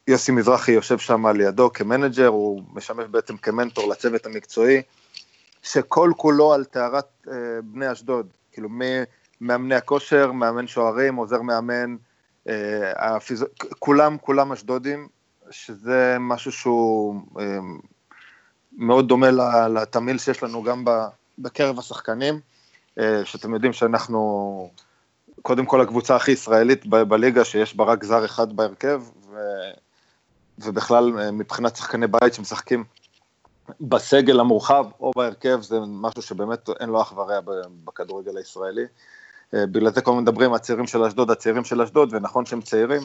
יוסי 0.07 0.31
מזרחי 0.31 0.71
יושב 0.71 0.97
שם 0.97 1.27
לידו 1.27 1.73
כמנג'ר, 1.73 2.27
הוא 2.27 2.61
משמש 2.73 3.05
בעצם 3.05 3.37
כמנטור 3.37 3.89
לצוות 3.89 4.25
המקצועי, 4.25 4.81
שכל 5.63 6.11
כולו 6.17 6.53
על 6.53 6.65
טהרת 6.65 7.07
אה, 7.27 7.33
בני 7.63 7.91
אשדוד, 7.91 8.27
כאילו 8.51 8.69
מאמני 9.41 9.75
הכושר, 9.75 10.31
מאמן 10.31 10.67
שוערים, 10.67 11.15
עוזר 11.15 11.41
מאמן, 11.41 11.95
אה, 12.49 13.15
הפיז... 13.15 13.45
כולם, 13.79 14.17
כולם 14.17 14.51
אשדודים, 14.51 15.07
שזה 15.51 16.17
משהו 16.19 16.51
שהוא 16.51 17.21
אה, 17.39 17.59
מאוד 18.77 19.07
דומה 19.07 19.31
לתמיל 19.67 20.17
שיש 20.17 20.43
לנו 20.43 20.63
גם 20.63 20.85
בקרב 21.39 21.79
השחקנים, 21.79 22.39
אה, 22.99 23.25
שאתם 23.25 23.53
יודעים 23.53 23.73
שאנחנו 23.73 24.69
קודם 25.41 25.65
כל 25.65 25.81
הקבוצה 25.81 26.15
הכי 26.15 26.31
ישראלית 26.31 26.85
בליגה, 26.85 27.45
שיש 27.45 27.75
בה 27.75 27.83
רק 27.83 28.03
זר 28.03 28.25
אחד 28.25 28.53
בהרכב, 28.53 29.01
ו... 29.31 29.37
ובכלל 30.59 31.19
אה, 31.19 31.31
מבחינת 31.31 31.75
שחקני 31.75 32.07
בית 32.07 32.33
שמשחקים 32.33 32.83
בסגל 33.81 34.39
המורחב 34.39 34.85
או 34.99 35.11
בהרכב, 35.15 35.61
זה 35.61 35.79
משהו 35.87 36.21
שבאמת 36.21 36.69
אין 36.79 36.89
לו 36.89 37.01
אח 37.01 37.13
ורע 37.17 37.39
בכדורגל 37.83 38.37
הישראלי. 38.37 38.85
אה, 39.53 39.65
בגלל 39.65 39.91
זה 39.91 40.01
כל 40.01 40.11
הזמן 40.11 40.23
מדברים, 40.23 40.53
הצעירים 40.53 40.87
של 40.87 41.03
אשדוד, 41.03 41.31
הצעירים 41.31 41.63
של 41.63 41.81
אשדוד, 41.81 42.13
ונכון 42.13 42.45
שהם 42.45 42.61
צעירים, 42.61 43.01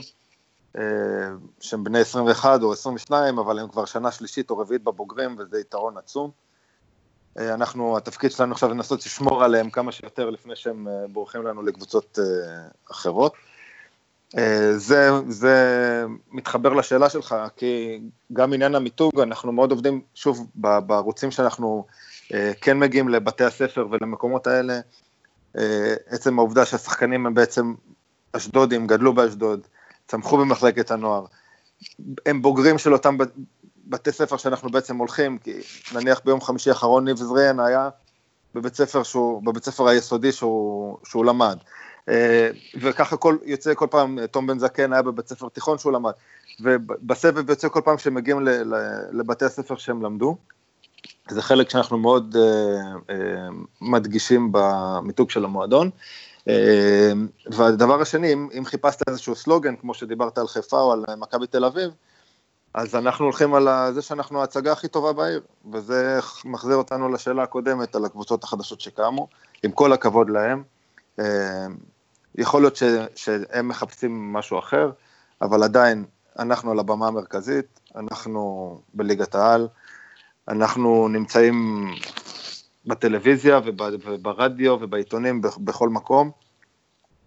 שהם 1.60 1.84
בני 1.84 1.98
21 1.98 2.62
או 2.62 2.72
22, 2.72 3.38
אבל 3.38 3.58
הם 3.58 3.68
כבר 3.68 3.84
שנה 3.84 4.10
שלישית 4.12 4.50
או 4.50 4.58
רביעית 4.58 4.82
בבוגרים, 4.82 5.36
וזה 5.38 5.60
יתרון 5.60 5.98
עצום. 5.98 6.30
אנחנו, 7.38 7.96
התפקיד 7.96 8.30
שלנו 8.30 8.52
עכשיו 8.52 8.70
לנסות 8.70 9.06
לשמור 9.06 9.44
עליהם 9.44 9.70
כמה 9.70 9.92
שיותר 9.92 10.30
לפני 10.30 10.56
שהם 10.56 10.86
בורחים 11.12 11.42
לנו 11.42 11.62
לקבוצות 11.62 12.18
אחרות. 12.90 13.34
אה, 14.38 14.78
זה, 14.78 15.10
זה 15.28 15.54
מתחבר 16.32 16.72
לשאלה 16.72 17.10
שלך, 17.10 17.34
כי 17.56 18.00
גם 18.32 18.52
עניין 18.52 18.74
המיתוג, 18.74 19.20
אנחנו 19.20 19.52
מאוד 19.52 19.70
עובדים, 19.70 20.00
שוב, 20.14 20.50
בערוצים 20.54 21.30
שאנחנו 21.30 21.86
אה, 22.34 22.52
כן 22.60 22.78
מגיעים 22.78 23.08
לבתי 23.08 23.44
הספר 23.44 23.86
ולמקומות 23.90 24.46
האלה, 24.46 24.80
אה, 25.58 25.94
עצם 26.06 26.38
העובדה 26.38 26.66
שהשחקנים 26.66 27.26
הם 27.26 27.34
בעצם 27.34 27.74
אשדודים, 28.32 28.86
גדלו 28.86 29.12
באשדוד, 29.12 29.60
צמחו 30.06 30.36
במחלקת 30.36 30.90
הנוער, 30.90 31.24
הם 32.26 32.42
בוגרים 32.42 32.78
של 32.78 32.92
אותם 32.92 33.16
בתי 33.86 34.12
ספר 34.12 34.36
שאנחנו 34.36 34.70
בעצם 34.70 34.96
הולכים, 34.96 35.38
כי 35.38 35.52
נניח 35.94 36.20
ביום 36.24 36.40
חמישי 36.40 36.70
האחרון 36.70 37.04
ניב 37.04 37.16
זריאן 37.16 37.60
היה 37.60 37.88
בבית 38.54 38.74
ספר 38.74 39.02
שהוא, 39.02 39.42
בבית 39.42 39.64
ספר 39.64 39.88
היסודי 39.88 40.32
שהוא, 40.32 40.98
שהוא 41.04 41.24
למד. 41.24 41.58
אה, 42.08 42.50
וככה 42.80 43.16
כל, 43.16 43.36
יוצא 43.44 43.74
כל 43.74 43.86
פעם, 43.90 44.26
תום 44.26 44.46
בן 44.46 44.58
זקן 44.58 44.92
היה 44.92 45.02
בבית 45.02 45.28
ספר 45.28 45.48
תיכון 45.48 45.78
שהוא 45.78 45.92
למד, 45.92 46.12
ובסבב 46.60 47.50
יוצא 47.50 47.68
כל 47.68 47.80
פעם 47.84 47.98
שהם 47.98 48.14
מגיעים 48.14 48.38
לבתי 49.12 49.44
הספר 49.44 49.76
שהם 49.76 50.02
למדו. 50.02 50.36
זה 51.28 51.42
חלק 51.42 51.70
שאנחנו 51.70 51.98
מאוד 51.98 52.36
uh, 52.36 53.10
uh, 53.10 53.14
מדגישים 53.80 54.48
במיתוג 54.52 55.30
של 55.30 55.44
המועדון. 55.44 55.90
והדבר 57.50 58.00
השני, 58.00 58.32
אם, 58.32 58.64
חיפשת 58.64 59.08
איזשהו 59.08 59.34
סלוגן, 59.34 59.76
כמו 59.76 59.94
שדיברת 59.94 60.38
על 60.38 60.48
חיפה 60.48 60.80
או 60.80 60.92
על 60.92 61.04
מכבי 61.16 61.46
תל 61.46 61.64
אביב, 61.64 61.90
אז 62.74 62.94
אנחנו 62.94 63.24
הולכים 63.24 63.54
על 63.54 63.68
זה 63.94 64.02
שאנחנו 64.02 64.40
ההצגה 64.40 64.72
הכי 64.72 64.88
טובה 64.88 65.12
בעיר, 65.12 65.40
וזה 65.72 66.18
מחזיר 66.44 66.76
אותנו 66.76 67.08
לשאלה 67.08 67.42
הקודמת 67.42 67.94
על 67.96 68.04
הקבוצות 68.04 68.44
החדשות 68.44 68.80
שקמו, 68.80 69.28
עם 69.62 69.70
כל 69.70 69.92
הכבוד 69.92 70.30
להם. 70.30 70.62
יכול 72.34 72.62
להיות 72.62 72.76
ש, 72.76 72.82
שהם 73.14 73.68
מחפשים 73.68 74.32
משהו 74.32 74.58
אחר, 74.58 74.90
אבל 75.42 75.62
עדיין 75.62 76.04
אנחנו 76.38 76.70
על 76.70 76.78
הבמה 76.78 77.06
המרכזית, 77.06 77.80
אנחנו 77.96 78.80
בליגת 78.94 79.34
העל, 79.34 79.68
אנחנו 80.48 81.08
נמצאים 81.08 81.86
בטלוויזיה 82.86 83.60
וברדיו 84.04 84.72
ובעיתונים 84.80 85.40
בכל 85.58 85.88
מקום. 85.88 86.30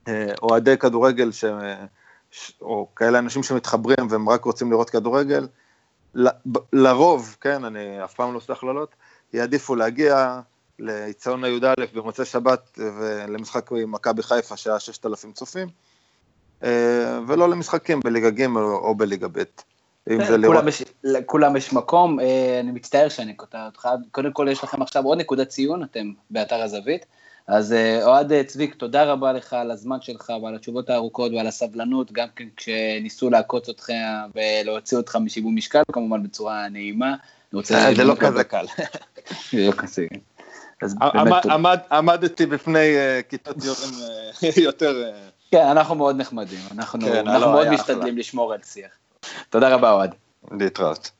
אה, 0.07 0.33
אוהדי 0.41 0.77
כדורגל, 0.77 1.31
ש... 1.31 1.45
או 2.61 2.87
כאלה 2.95 3.19
אנשים 3.19 3.43
שמתחברים 3.43 4.07
והם 4.09 4.29
רק 4.29 4.45
רוצים 4.45 4.71
לראות 4.71 4.89
כדורגל, 4.89 5.47
לרוב, 6.73 7.37
כן, 7.41 7.65
אני 7.65 8.03
אף 8.03 8.13
פעם 8.13 8.33
לא 8.33 8.37
עושה 8.37 8.53
הכללות, 8.53 8.95
יעדיפו 9.33 9.75
להגיע, 9.75 10.39
ליציון 10.79 11.43
הי"א 11.43 11.73
במוצאי 11.93 12.25
שבת 12.25 12.79
ולמשחק 12.79 13.71
עם 13.71 13.91
מכבי 13.91 14.23
חיפה 14.23 14.57
שהיה 14.57 14.79
6,000 14.79 15.31
צופים, 15.33 15.67
אה, 16.63 17.19
ולא 17.27 17.49
למשחקים 17.49 17.99
בליגה 17.99 18.29
ג' 18.29 18.45
או 18.55 18.95
בליגה 18.95 19.27
ב'. 19.27 19.43
לכולם 21.03 21.55
יש 21.55 21.73
מקום, 21.73 22.19
אה, 22.19 22.59
אני 22.59 22.71
מצטער 22.71 23.09
שאני 23.09 23.33
קוטע 23.33 23.65
אותך, 23.65 23.89
קודם 24.11 24.31
כל 24.31 24.47
יש 24.51 24.63
לכם 24.63 24.81
עכשיו 24.81 25.03
עוד 25.03 25.17
נקודת 25.17 25.47
ציון, 25.47 25.83
אתם 25.83 26.11
באתר 26.29 26.61
הזווית, 26.61 27.05
אז 27.47 27.73
אה, 27.73 28.05
אוהד 28.05 28.33
צביק, 28.45 28.75
תודה 28.75 29.03
רבה 29.03 29.33
לך 29.33 29.53
על 29.53 29.71
הזמן 29.71 30.01
שלך 30.01 30.33
ועל 30.43 30.55
התשובות 30.55 30.89
הארוכות 30.89 31.31
ועל 31.31 31.47
הסבלנות, 31.47 32.11
גם 32.11 32.27
כן 32.35 32.47
כשניסו 32.57 33.29
לעקוץ 33.29 33.67
אותך 33.67 33.89
ולהוציא 34.35 34.97
אותך 34.97 35.15
משיווי 35.15 35.51
משקל, 35.51 35.81
כמובן 35.91 36.23
בצורה 36.23 36.69
נעימה. 36.69 37.15
זה 37.95 38.03
לא 38.03 38.15
כזה. 38.19 38.43
קל. 38.43 38.65
זה 39.51 39.67
לא 39.67 39.71
כזה. 39.71 40.07
עמדתי 41.91 42.45
בפני 42.45 42.95
כיתות 43.29 43.55
יורים 43.63 43.93
יותר... 44.67 45.11
כן, 45.51 45.65
אנחנו 45.67 45.95
מאוד 45.95 46.17
נחמדים, 46.17 46.59
אנחנו, 46.71 47.01
כן, 47.01 47.27
אנחנו 47.27 47.51
מאוד 47.51 47.69
משתדלים 47.69 48.17
לשמור 48.17 48.53
על 48.53 48.59
שיח. 48.63 48.91
תודה 49.49 49.75
רבה, 49.75 49.91
אוהד. 49.91 50.15
להתראות. 50.51 51.16